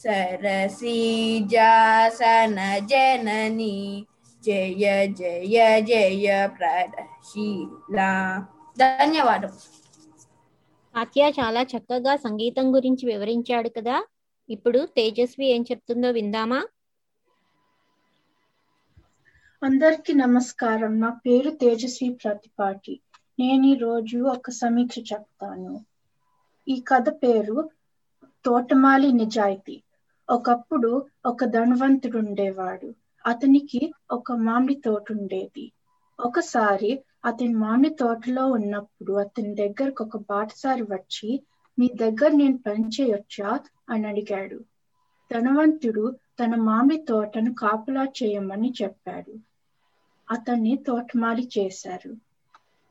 సరసీజాసన 0.00 2.78
జనని 2.78 4.06
జయ 4.44 5.06
జయ 5.06 5.80
జయ 5.80 6.48
ప్రదశీల. 6.58 7.98
ధన్యవాదం. 8.78 9.52
ఆత్య 10.96 11.32
చాలా 11.40 11.62
చక్కగా 11.62 12.16
సంగీతం 12.16 12.74
గురించి 12.74 13.06
వివరించాడు 13.06 13.68
కదా. 13.68 14.04
ఇప్పుడు 14.50 14.86
తేజస్వి 14.86 15.46
ఏం 15.46 15.62
చెప్తుందో 15.62 16.10
విందామా? 16.10 16.66
అందరికీ 19.64 20.12
నమస్కారం. 20.12 21.00
నా 21.00 21.08
పేరు 21.08 21.50
తేజస్వి 21.50 22.18
ప్రతిపాటి. 22.24 23.00
నేను 23.40 23.66
ఈ 23.66 23.74
రోజు 23.74 24.18
ఒక 24.18 24.50
సమీక్ష 24.50 24.98
చెప్తాను. 24.98 25.84
ఈ 26.68 26.80
కథ 26.88 27.08
పేరు 27.08 27.70
తోటమాలి 28.44 29.12
నిజాయితీ. 29.12 29.82
ఒకప్పుడు 30.30 31.06
ఒక 31.26 31.44
ధనవంతుడు 31.44 32.18
ఉండేవాడు. 32.18 32.94
అతనికి 33.26 33.92
ఒక 34.10 34.32
మామిడి 34.32 34.82
తోట 34.84 35.12
ఉండేది. 35.12 35.72
ఒకసారి 36.20 37.04
అతని 37.24 37.54
మామిడి 37.54 37.94
తోటలో 37.94 38.46
ఉన్నప్పుడు 38.46 39.12
అతని 39.12 39.54
దగ్గరకు 39.54 40.04
ఒక 40.04 40.16
బాటసారి 40.16 40.82
వచ్చి 40.82 41.42
మీ 41.78 41.90
దగ్గర 42.00 42.30
నేను 42.30 42.58
పని 42.58 42.88
చేయొచ్చా? 42.88 43.60
అని 43.90 44.06
అడిగాడు. 44.06 44.64
ధనవంతుడు 45.32 46.16
తన 46.38 46.54
మామిడి 46.62 47.04
తోటను 47.04 47.52
కాపులా 47.54 48.04
చేయమని 48.18 48.72
చెప్పాడు. 48.80 49.34
అతన్ని 50.28 50.76
తోటమాలి 50.86 51.48
చేశారు. 51.54 52.12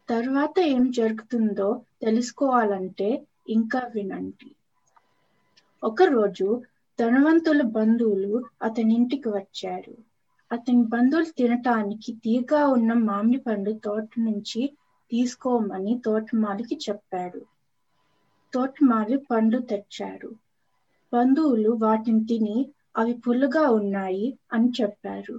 తర్వాత 0.10 0.56
ఏం 0.68 0.92
జరుగుతుందో 0.92 1.68
తెలుసుకోవాలంటే 2.02 3.10
ఇంకా 3.50 3.82
వినండి. 3.94 4.50
ఒకరోజు 5.84 6.48
ధనవంతుల 7.00 7.62
బంధువులు 7.72 8.34
అతని 8.62 8.94
ఇంటికి 8.96 9.30
వచ్చారు. 9.30 9.96
అతని 10.52 10.84
బంధువులు 10.86 11.30
తినటానికి 11.38 12.12
తీగా 12.24 12.62
ఉన్న 12.70 12.94
మామిడి 13.04 13.40
పండు 13.42 13.74
తోట 13.84 14.10
నుంచి 14.20 14.62
తీసుకోమని 15.12 15.94
తోటమాలికి 16.06 16.78
చెప్పాడు. 16.86 17.42
తోటమాలి 18.54 19.18
పండు 19.26 19.60
తెచ్చారు. 19.70 20.32
బంధువులు 21.14 21.72
వాటిని 21.80 22.22
తిని 22.26 22.58
అవి 22.96 23.14
పులుగా 23.24 23.66
ఉన్నాయి 23.72 24.26
అని 24.52 24.70
చెప్పారు. 24.78 25.36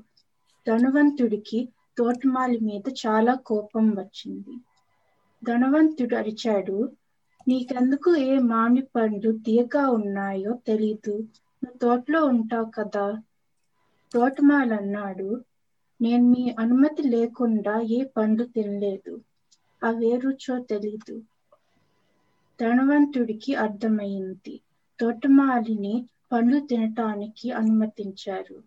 ధనవంతుడికి 0.67 1.61
తోటమాలి 1.99 2.59
మీద 2.63 2.87
చాలా 3.03 3.35
కోపం 3.47 3.87
వచ్చింది. 3.97 4.55
ధనవంతుడు 5.43 6.15
అరిచాడు 6.17 6.77
నీకెందుకు 7.47 8.11
ఏ 8.25 8.39
మామిడి 8.45 8.87
పండ్లు 8.95 9.33
తీయగా 9.41 9.85
ఉన్నాయో 9.91 10.53
తెలీదు. 10.67 11.15
నువ్వు 11.63 11.79
తోటలో 11.79 12.21
ఉంటావు 12.27 12.69
కదా 12.75 13.07
తోటమాలి 14.13 14.75
అన్నాడు. 14.75 15.29
నేను 16.01 16.25
మీ 16.29 16.45
అనుమతి 16.59 17.03
లేకుండా 17.09 17.75
ఏ 17.91 18.01
పండు 18.17 18.45
తినలేదు. 18.53 19.15
అవే 19.83 20.13
రుచో 20.19 20.57
తెలీదు. 20.67 21.17
ధనవంతుడికి 22.59 23.53
అర్థమైంది. 23.61 24.55
తోటమాలిని 24.99 25.95
పండ్లు 26.31 26.59
తినటానికి 26.67 27.47
అనుమతించారు. 27.57 28.59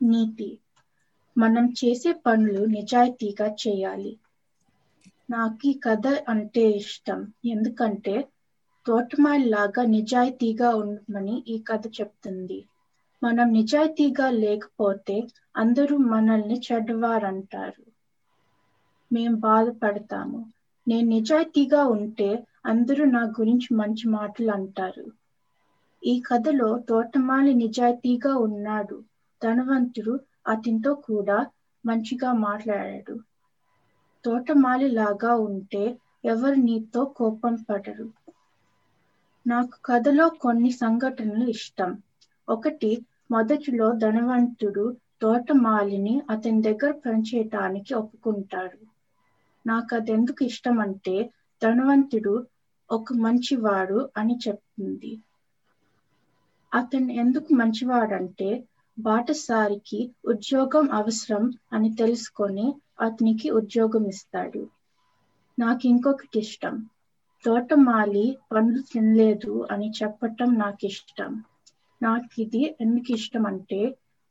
నీతి. 0.00 0.48
మనం 1.36 1.64
చేసే 1.78 2.12
పనులు 2.24 2.62
నిజాయితీగా 2.72 3.48
చేయాలి. 3.60 4.12
నాకు 5.28 5.66
ఈ 5.66 5.80
కథ 5.80 6.04
అంటే 6.28 6.64
ఇష్టం. 6.76 7.20
ఎందుకంటే 7.48 8.14
తోటమాలి 8.86 9.44
లాగా 9.48 9.82
నిజాయితీగా 9.88 10.68
ఉండమని 10.76 11.36
ఈ 11.48 11.62
కథ 11.66 11.84
చెప్తుంది. 11.96 12.58
మనం 13.22 13.46
నిజాయితీగా 13.52 14.28
లేకపోతే 14.38 15.16
అందరూ 15.56 15.96
మనల్ని 16.08 16.58
చెడ్డవారంటారు. 16.66 17.82
మేము 19.10 19.36
బాధపడతాము. 19.40 20.40
నేను 20.86 21.06
నిజాయితీగా 21.08 21.82
ఉంటే 21.88 22.28
అందరూ 22.66 23.04
నా 23.10 23.22
గురించి 23.38 23.68
మంచి 23.74 24.04
మాటలు 24.10 24.50
అంటారు. 24.52 25.06
ఈ 26.04 26.20
కథలో 26.20 26.78
తోటమాలి 26.78 27.54
నిజాయితీగా 27.54 28.36
ఉన్నాడు. 28.36 29.02
ధనవంతుడు 29.42 30.20
అతనితో 30.48 30.94
కూడా 30.94 31.46
మంచిగా 31.86 32.32
మాట్లాడాడు. 32.32 33.18
తోటమాలి 34.24 34.90
లాగా 34.90 35.34
ఉంటే 35.34 35.98
ఎవరు 36.24 36.54
నీతో 36.54 37.04
కోపం 37.04 37.54
పడరు. 37.70 38.10
నాకు 39.46 39.82
కథలో 39.84 40.28
కొన్ని 40.28 40.70
సంఘటనలు 40.70 41.48
ఇష్టం. 41.48 42.02
ఒకటి 42.48 43.06
మొదటిలో 43.30 43.92
ధనవంతుడు 43.92 44.96
తోటమాలిని 45.22 46.22
అతని 46.30 46.62
దగ్గర 46.62 46.90
పనిచేయటానికి 47.06 47.94
ఒప్పుకుంటాడు. 47.94 48.78
నాకు 49.66 49.96
అదెందుకు 49.96 50.44
ఇష్టం 50.44 50.80
అంటే 50.80 51.30
ధనవంతుడు 51.62 52.46
ఒక 52.90 53.12
మంచివాడు 53.12 54.08
అని 54.16 54.38
చెప్తుంది. 54.48 55.20
అతను 56.74 57.12
ఎందుకు 57.22 57.50
మంచివాడంటే 57.58 58.48
బాటసారికి 58.98 60.00
ఉద్యోగం 60.32 60.86
అవసరం 60.98 61.44
అని 61.72 61.90
తెలుసుకొని 61.96 62.66
అతనికి 63.00 63.48
ఉద్యోగం 63.58 64.04
ఇస్తాడు. 64.12 64.62
నాకు 65.58 65.84
ఇంకొకటి 65.88 66.38
ఇష్టం. 66.40 66.74
తోటమాలి 67.44 68.22
పండ్లు 68.50 68.80
తినలేదు 68.88 69.54
అని 69.70 69.88
చెప్పటం 69.98 70.50
నాకు 70.58 70.84
ఇష్టం 70.88 71.32
నాకు 72.00 72.32
ఇది 72.40 72.62
ఎందుకు 72.80 73.10
ఇష్టం 73.12 73.44
అంటే 73.50 73.80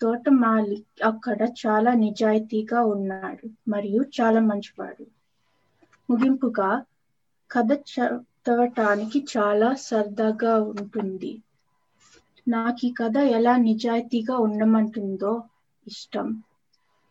తోటమాలి 0.01 0.77
అక్కడ 1.09 1.39
చాలా 1.61 1.91
నిజాయితీగా 2.03 2.79
ఉన్నాడు 2.93 3.45
మరియు 3.69 4.01
చాలా 4.17 4.41
మంచివాడు. 4.47 5.05
ముగింపుగా 6.09 6.69
కథ 7.51 7.69
చదవటానికి 7.89 9.19
చాలా 9.31 9.69
సరదాగా 9.83 10.53
ఉంటుంది. 10.73 11.31
నాకు 12.47 12.85
ఈ 12.85 12.93
కథ 12.99 13.17
ఎలా 13.31 13.57
నిజాయితీగా 13.57 14.37
ఉండమంటుందో 14.37 15.33
ఇష్టం. 15.87 16.27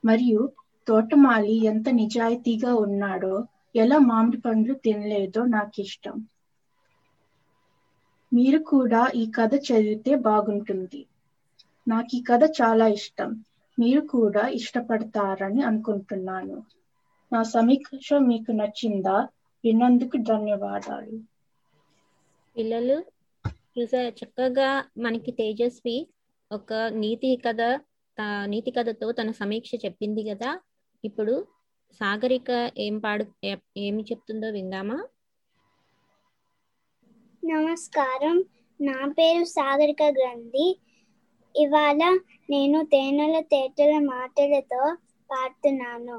మరియు 0.05 0.43
తోటమాలి 0.87 1.65
ఎంత 1.65 1.89
నిజాయితీగా 1.93 2.75
ఉన్నాడో 2.77 3.35
ఎలా 3.77 3.99
మామిడి 4.07 4.41
పండ్లు 4.41 4.75
తినలేదో 4.75 5.45
నాకు 5.49 5.81
ఇష్టం 5.81 6.17
మీరు 8.33 8.59
కూడా 8.65 9.11
ఈ 9.15 9.31
కథ 9.31 9.55
చదివితే 9.69 10.15
బాగుంటుంది. 10.21 11.01
నాకు 11.87 12.17
ఈ 12.17 12.23
కథ 12.23 12.43
చాలా 12.61 12.87
ఇష్టం. 12.89 13.31
మీరు 13.79 14.01
కూడా 14.07 14.49
ఇష్టపడతారని 14.51 15.63
అనుకుంటున్నాను. 15.63 16.59
నా 17.33 17.43
సమీక్ష 17.49 18.13
మీకు 18.23 18.53
నచ్చిందా? 18.53 19.17
విన్నందుకు 19.65 20.17
ధన్యవాదాలు. 20.23 21.19
పిల్లలు 22.57 22.97
చక్కగా 24.19 24.69
మనకి 24.99 25.33
తేజస్వి 25.33 25.97
ఒక 26.51 26.73
నీతి 26.97 27.31
కథ 27.45 27.61
నీతి 28.45 28.71
కథతో 28.71 29.13
తన 29.13 29.31
సమీక్ష 29.33 29.75
చెప్పింది 29.85 30.23
కదా. 30.31 30.51
ఇప్పుడు 31.05 31.35
సాగరిక 32.01 32.51
ఏం 32.79 32.97
పాడు 33.01 33.25
ఏమి 33.79 34.03
చెప్తుందో 34.03 34.51
విందామా? 34.51 34.99
నమస్కారం. 37.43 38.37
నా 38.81 38.99
పేరు 39.13 39.45
సాగరిక 39.49 40.03
గ్రంథి. 40.19 40.67
ఇవాళ 41.55 42.01
నేను 42.51 42.85
తేనెల 42.85 43.41
తేటల 43.47 43.99
మాటలతో 44.05 44.83
పాడుతున్నాను. 45.31 46.19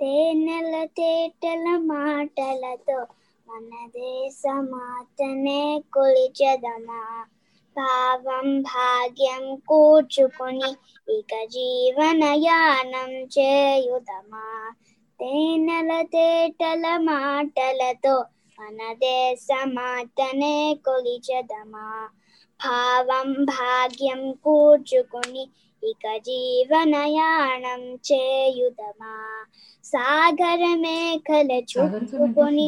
తేనెల 0.00 0.74
తేటల 0.98 1.66
మాటలతో 1.86 2.98
మన 3.52 3.86
దేశమాతనే 3.86 5.62
కొలిచెదమా 5.92 7.00
భావం 7.76 8.46
భాగ్యం 8.62 9.56
కూర్చుకొని 9.68 10.70
ఇక 11.08 11.32
జీవనయానం 11.46 13.12
చేయుదమా? 13.36 14.46
తేనెల 15.20 16.02
తేటల 16.02 16.96
మాటలతో 17.02 18.16
మన 18.58 18.80
దేశమాతనే 19.02 20.74
కొలిచెదమా? 20.84 21.86
భావం 22.60 23.44
భాగ్యం 23.44 24.32
కూర్చుకొని 24.44 25.44
ఇక 25.82 26.04
జీవనయానం 26.26 27.82
చేయుదమా? 28.08 29.14
సాగర 29.84 30.62
మేఖల 30.74 31.50
చుట్టుకొని 31.70 32.66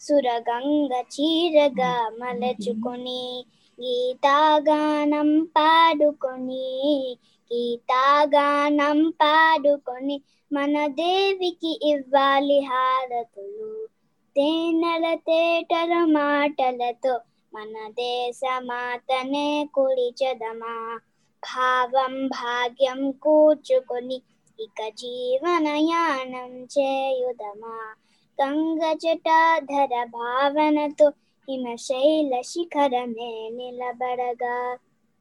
సురగంగ 0.00 0.92
చీరగా 1.14 1.92
మలచుకొని 2.18 3.22
గీతాగానం 3.78 5.30
పాడుకొని 5.56 6.66
గీతాగానం 7.50 9.00
పాడుకొని 9.22 10.16
మన 10.50 10.74
దేవికి 11.00 11.72
ఇవ్వాలి 11.92 12.60
హారతులు. 12.60 13.72
తేనెల 14.36 15.06
తేటల 15.28 15.92
మాటలతో 16.12 17.14
మన 17.52 17.74
దేశమాతనే 17.98 19.48
కొలిచదమా 19.74 20.76
భావం 21.44 22.14
భాగ్యం 22.28 23.10
కూర్చుకొని 23.22 24.18
ఇక 24.58 24.88
జీవనయానం 24.94 26.52
చేయుదమా? 26.74 27.76
గంగ 28.38 28.92
జటాధర 28.94 30.04
భావనతో 30.12 31.08
హిమశైల 31.48 32.40
శిఖరమే 32.42 33.32
నిలబడగా. 33.50 34.56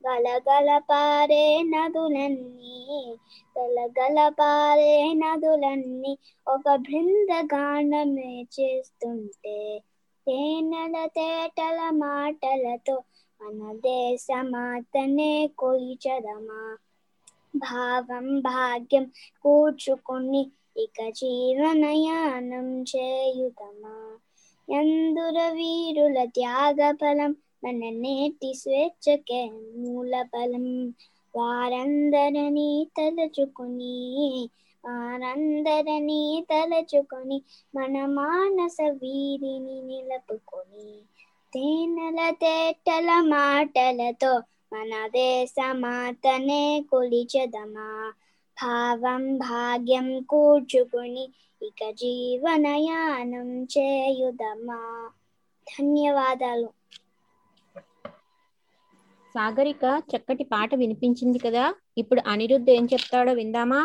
గలగల 0.04 0.78
పారే 0.90 1.64
నదులన్నీ 1.64 3.18
గలగల 3.56 4.30
పారే 4.40 5.14
నదులన్నీ 5.14 6.14
ఒక 6.48 6.76
బృందగానమే 6.76 8.34
చేస్తుంటే 8.56 9.58
తేనెల 10.28 11.06
తేటల 11.16 11.90
మాటలతో 11.96 12.96
మన 13.44 13.60
దేశమాతనే 13.86 15.32
కొయిచదమా 15.60 16.62
భావం 17.64 18.28
భాగ్యం 18.46 19.06
కూర్చుకొని 19.46 20.42
ఇక 20.78 21.00
జీవనయానం 21.20 22.70
చేయుదమా? 22.92 23.96
ఎందుర 24.68 25.38
వీరుల 25.58 26.18
త్యాగ 26.36 26.80
ఫలం 27.00 27.32
మన 27.64 27.82
నేటి 28.04 28.52
స్వేచ్ఛకే 28.62 29.42
మూల 29.76 30.14
బలం 30.32 30.68
వారందరినీ 31.34 32.70
తలచుకుని 32.98 33.98
వారందరినీ 34.84 36.22
తలచుకొని 36.50 37.38
మన 37.74 37.96
మానస 38.18 38.78
వీరిని 39.02 39.78
నిలుపుకొని 39.90 40.90
తేనెల 41.54 42.30
తేటల 42.34 43.22
మాటలతో 43.28 44.32
మన 44.74 45.08
దేశమాతనే 45.12 46.64
కొలిచెదమా? 46.92 47.88
భావం 48.58 49.38
భాగ్యం 49.38 50.24
కూర్చుకొని 50.24 51.26
ఇక 51.62 51.90
జీవనయానం 51.94 53.64
చేయుదమా? 53.74 54.82
ధన్యవాదాలు. 55.68 56.70
సాగరిక 59.36 59.84
చక్కటి 60.12 60.44
పాట 60.44 60.76
వినిపించింది 60.76 61.40
కదా? 61.40 61.66
ఇప్పుడు 61.98 62.22
అనిరుద్ధ్ 62.28 62.70
ఏం 62.70 62.86
చెప్తాడో 62.86 63.32
విందామా? 63.34 63.82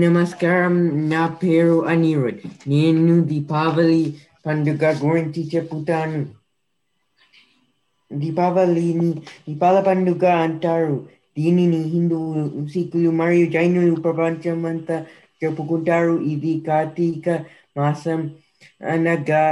నమస్కారం 0.00 0.74
నా 1.08 1.26
పేరు 1.42 1.86
అనిరుద్ 1.86 2.42
నేను 2.68 3.22
దీపావళి 3.24 4.02
పండుగ 4.46 4.84
గురించి 5.00 5.42
చెప్పుతాను 5.52 6.20
దీపావళిని 8.10 9.08
దీపాల 9.46 9.76
పండుగ 9.80 10.24
అంటారు 10.44 10.96
దీనిని 11.36 11.80
హిందువులు 11.92 12.44
సిక్కులు 12.66 13.10
మరియు 13.12 13.46
జైనులు 13.50 13.94
ప్రపంచమంతా 14.00 14.96
చెప్పుకుంటారు 15.42 16.14
ఇది 16.26 16.52
కార్తీక 16.66 17.26
మాసం 17.76 18.20
అనగా 18.88 19.42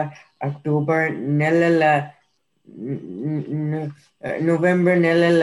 అక్టోబర్ 0.43 1.09
నెలల 1.37 1.83
నవంబర్ 4.45 5.01
నెలల 5.01 5.43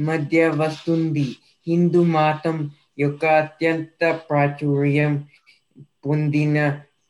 మధ్య 0.00 0.46
వస్తుంది 0.60 1.26
హిందూ 1.66 2.00
మతం 2.12 2.56
యొక్క 2.98 3.24
అత్యంత 3.40 4.02
ప్రాచుర్యం 4.28 5.12
పొందిన 6.04 6.56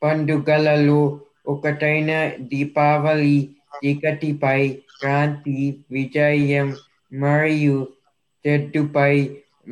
పండుగలలో 0.03 1.01
ఒకటైన 1.47 2.11
దీపావళి 2.51 3.36
చీకటిపై 3.76 4.61
క్రాంతి 4.95 5.57
విజయం 5.90 6.68
మరియు 7.12 7.78
చెట్టుపై 8.45 9.14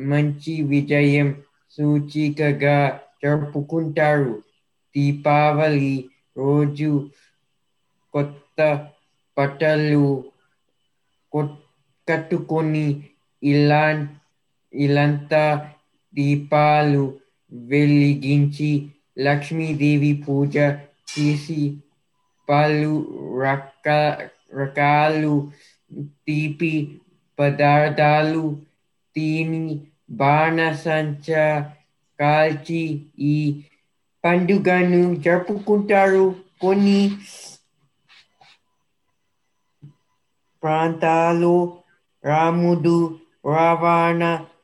మంచి 0.05 0.53
విజయం 0.63 1.29
సూచికగా 1.77 2.77
జరుపుకుంటారు. 3.23 4.33
దీపావళి 4.95 5.95
రోజు 6.37 6.91
కొత్త 8.13 8.59
బట్టలు 9.37 10.05
కట్టుకొని 12.07 12.87
ఇలా 13.43 13.83
ఇలంతా 14.73 15.43
దీపాలు 16.13 17.03
వెలిగించి 17.51 18.71
లక్ష్మీదేవి 19.17 20.13
పూజ 20.25 20.55
తీసి 21.13 21.61
పలు 22.47 22.95
రక 23.41 23.87
రకాలు 24.59 25.35
తీపి 26.25 26.73
పదార్థాలు 27.37 28.43
తిని 29.15 29.63
బాణసంచ 30.19 31.27
కాల్చి 32.19 32.83
ఈ 33.29 33.37
పండుగను 34.23 35.01
జరుపుకుంటారు. 35.25 36.25
కొన్ని 36.61 36.99
ప్రాంతాలు 40.63 41.55
రాముడు 42.23 42.97
రావణ 43.47 44.21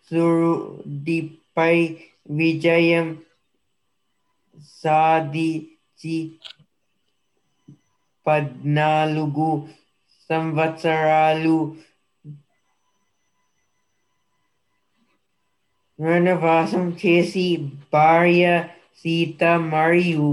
సురుడిపై 0.08 1.76
విజయం 2.38 3.08
సాధించి 5.98 6.18
పద్నాలుగు 8.26 9.50
సంవత్సరాలు 10.30 11.58
వనవాసం 16.00 16.86
చేసి 17.02 17.46
భార్య 17.94 18.44
సీత 19.00 19.44
మరియు 19.70 20.28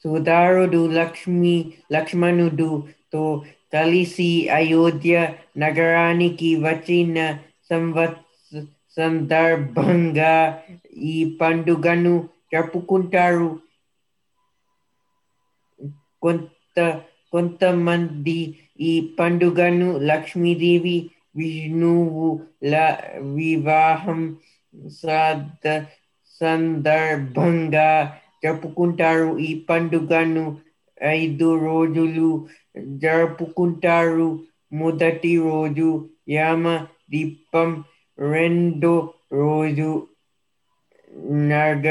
సుదారుడు 0.00 0.80
లక్ష్మి 0.92 1.56
లక్ష్మణుడుతో 1.92 3.24
కలిసి 3.72 4.30
అయోధ్య 4.52 5.14
నగరానికి 5.58 6.50
వచ్చిన 6.62 7.18
సంవత్స 7.70 8.29
సందర్భంగా 8.96 10.34
ఈ 11.10 11.16
పండుగను 11.40 12.14
జరుపుకుంటారు. 12.52 13.50
కొంత 16.22 16.78
కొంతమంది 17.32 18.38
ఈ 18.82 18.92
పండుగను 19.18 19.88
లక్ష్మీదేవి 20.02 20.96
విష్ణువు 21.36 22.28
వివాహం 23.34 24.20
సాధ 24.94 25.64
సందర్భంగా 26.40 27.90
జరుపుకుంటారు. 28.44 29.30
ఈ 29.40 29.50
పండుగను 29.68 30.44
ఐదు 31.14 31.48
రోజులు 31.60 32.28
జరుపుకుంటారు. 32.98 34.28
మొదటి 34.72 35.32
రోజు 35.40 35.88
యామ 36.30 36.64
దీపం 37.10 37.70
రెండో 38.20 38.94
రోజు 39.32 39.90
నగ 41.50 41.86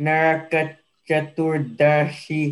నరక 0.00 0.52
చతుర్దశి 1.08 2.42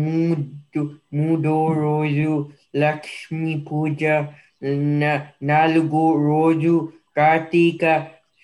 మూడు 0.00 0.82
మూడో 1.14 1.56
రోజు 1.76 2.32
లక్ష్మీ 2.76 3.54
పూజ 3.62 4.02
నాలుగో 5.42 6.04
రోజు 6.26 6.74
కార్తీక 7.16 7.84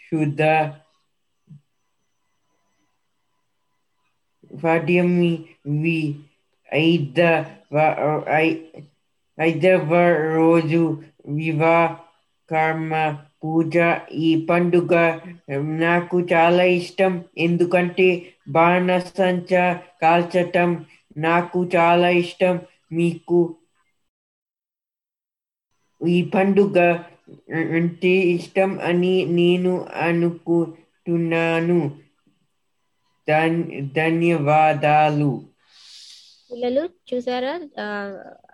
శుద్ధ 0.02 0.42
పద్యమి 4.56 5.32
వి 5.80 5.98
ఐదవ 6.68 7.74
ఐ- 8.38 8.62
ఐదవ 9.38 9.90
రోజు 10.34 10.82
వివా 11.30 11.78
కర్మ 12.50 12.92
పూజ 13.44 13.74
ఈ 14.20 14.46
పండుగ 14.46 14.92
నాకు 15.82 16.16
చాలా 16.32 16.64
ఇష్టం. 16.76 17.12
ఎందుకంటే 17.38 18.06
బాణసంచ 18.54 19.52
కాల్చటం 20.02 20.70
నాకు 21.18 21.60
చాలా 21.74 22.08
ఇష్టం. 22.22 22.56
మీకు 22.92 23.40
ఈ 26.00 26.18
పండుగ 26.30 26.76
అంటే 27.76 28.12
ఇష్టం 28.34 28.70
అని 28.84 29.14
నేను 29.32 29.72
అనుకుంటున్నాను. 30.04 31.80
ధన్యవాదాలు. 33.94 35.30
పిల్లలు 36.50 36.80
చూసారా? 37.08 37.52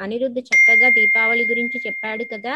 అనిరుద్ధ్ 0.00 0.40
చక్కగా 0.48 0.88
దీపావళి 0.96 1.44
గురించి 1.50 1.78
చెప్పాడు 1.86 2.24
కదా. 2.32 2.54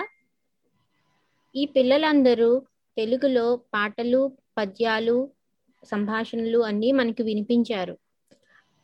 ఈ 1.55 1.65
పిల్లలందరూ 1.75 2.51
తెలుగులో 2.97 3.45
పాటలు 3.75 4.21
పద్యాలు 4.57 5.17
సంభాషణలు 5.83 6.59
అన్నీ 6.59 6.91
మనకి 6.93 7.23
వినిపించారు. 7.23 7.95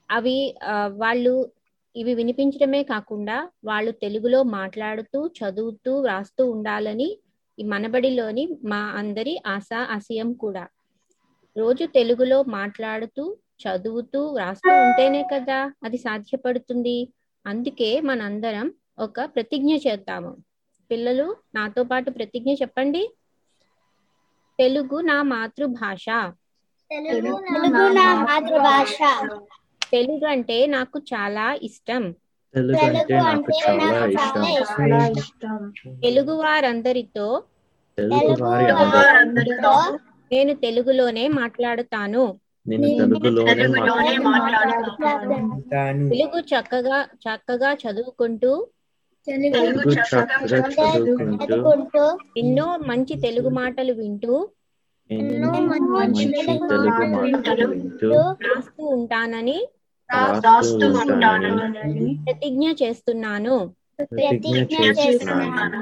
అవి 0.08 0.36
వాళ్ళు 1.02 1.34
ఇవి 1.96 2.12
వినిపించడమే 2.14 2.82
కాకుండా 2.82 3.36
వాళ్ళు 3.64 3.92
తెలుగులో 4.04 4.42
మాట్లాడుతూ 4.58 5.20
చదువుతూ 5.38 5.92
వ్రాస్తూ 6.00 6.42
ఉండాలని 6.50 7.08
ఈ 7.58 7.64
మనబడిలోని 7.64 8.44
మా 8.64 8.80
అందరి 9.00 9.34
ఆశ 9.46 9.68
ఆశయం 9.96 10.32
కూడా. 10.34 10.64
రోజు 11.56 11.84
తెలుగులో 11.96 12.42
మాట్లాడుతూ 12.58 13.24
చదువుతూ 13.64 14.20
వ్రాస్తూ 14.28 14.72
ఉంటేనే 14.84 15.22
కదా 15.32 15.58
అది 15.84 15.98
సాధ్యపడుతుంది. 15.98 16.98
అందుకే 17.44 17.90
మనందరం 18.00 18.66
ఒక 18.98 19.20
ప్రతిజ్ఞ 19.34 19.72
చేద్దాము. 19.86 20.32
పిల్లలు 20.90 21.36
నాతో 21.54 21.82
పాటు 21.84 22.10
ప్రతిజ్ఞ 22.10 22.54
చెప్పండి. 22.54 23.02
తెలుగు 24.58 25.00
నా 25.00 25.22
మాతృభాష. 25.22 26.06
తెలుగు 26.90 27.34
నా 27.92 28.14
మాతృభాష. 28.22 28.98
తెలుగు 29.92 30.26
అంటే 30.26 30.66
నాకు 30.66 30.98
చాలా 30.98 31.52
ఇష్టం. 31.62 32.02
తెలుగు 32.54 32.86
అంటే 32.86 33.16
నాకు 33.20 33.50
చాలా 34.62 35.06
ఇష్టం 35.06 35.72
తెలుగు 36.02 36.32
వారందరితో 36.32 37.44
తెలుగు 37.98 38.42
వారి 38.42 38.70
అందరితో 39.18 39.98
నేను 40.32 40.54
తెలుగులోనే 40.54 41.28
మాట్లాడుతాను. 41.28 42.24
నేను 42.66 43.08
తెలుగులోనే 43.44 44.16
మాట్లాడుతాను. 44.18 45.38
తెలుగు 46.10 46.40
చక్కగా 46.50 46.98
చక్కగా 47.24 47.72
చదువుకుంటూ 47.74 48.52
తెలుగు 49.52 49.80
చక్కగా 49.94 50.38
చదువుకుంటూ 50.74 52.04
ఎన్నో 52.36 52.66
మంచి 52.88 53.14
తెలుగు 53.18 53.50
మాటలు 53.58 53.92
వింటూ 53.94 54.34
ఎన్నో 55.10 55.52
మంచి 55.70 56.28
తెలుగు 56.40 57.00
మాటలు 57.16 57.64
వింటూ 57.72 58.20
రాస్తూ 58.40 58.84
ఉంటానని 58.94 59.58
ప్రతిజ్ఞ 62.24 62.64
చేస్తున్నాను. 62.80 63.56
ప్రతిజ్ఞ 63.98 64.74
చేస్తున్నాను. 64.98 65.74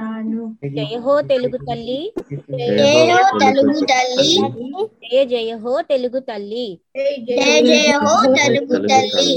జయ 0.74 0.94
హో 1.04 1.14
తెలుగు 1.30 1.58
తల్లి. 1.60 2.00
జయ 2.58 2.98
హో 3.08 3.18
తెలుగు 3.40 3.80
తల్లి. 3.90 4.40
జయ 5.02 5.20
జయ 5.26 5.52
హో 5.62 5.74
తెలుగు 5.90 6.20
తల్లి. 6.22 6.66
జయ 7.30 7.56
జయ 7.68 7.90
హో 8.04 8.14
తెలుగు 8.36 8.76
తల్లి. 8.90 9.32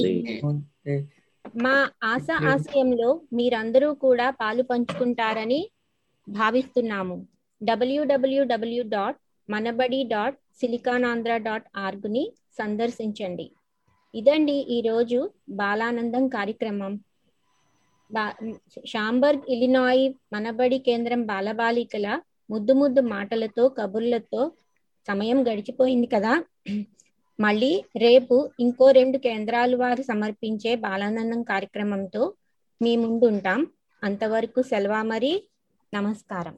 మా 1.46 1.76
ఆశ 2.12 2.28
ఆశయంలో 2.52 3.10
మీరందరూ 3.38 3.90
కూడా 4.06 4.28
పాలు 4.42 4.64
పంచుకుంటారని 4.64 5.62
భావిస్తున్నాము. 6.28 7.16
W W W 7.62 8.84
dot 8.94 9.18
Manabadi 9.50 10.00
dot 10.14 10.38
Siliconandhra 10.60 11.34
dot 11.48 11.68
ఆర్గ్ని 11.86 12.24
సందర్శించండి. 12.60 13.48
ఇదండి 14.14 14.56
ఈరోజు 14.78 15.20
బాలానందం 15.62 16.24
కార్యక్రమం. 16.28 16.94
బా 18.10 18.24
షాంబర్గ్ 18.94 19.46
ఇలినాయి 19.56 20.06
మనబడి 20.34 20.80
కేంద్రం 20.88 21.22
బాలబాలికల 21.32 22.08
ముద్దు 22.50 22.74
ముద్దు 22.74 23.02
మాటలతో 23.14 23.64
కబుర్లతో 23.78 24.42
సమయం 25.08 25.40
గడిచిపోయింది 25.48 26.08
కదా. 26.08 26.34
మళ్ళీ 27.42 27.72
రేపు 27.96 28.36
ఇంకో 28.60 28.88
రెండు 28.92 29.18
కేంద్రాలు 29.18 29.76
వారు 29.78 30.04
సమర్పించే 30.04 30.72
బాలానందం 30.82 31.42
కార్యక్రమంతో 31.44 32.24
మీ 32.82 32.94
ముందు 32.98 33.26
ఉంటాం 33.28 33.62
అంతవరకు 34.04 34.62
సెలవా 34.64 35.02
మరి. 35.06 35.32
నమస్కారం. 35.94 36.56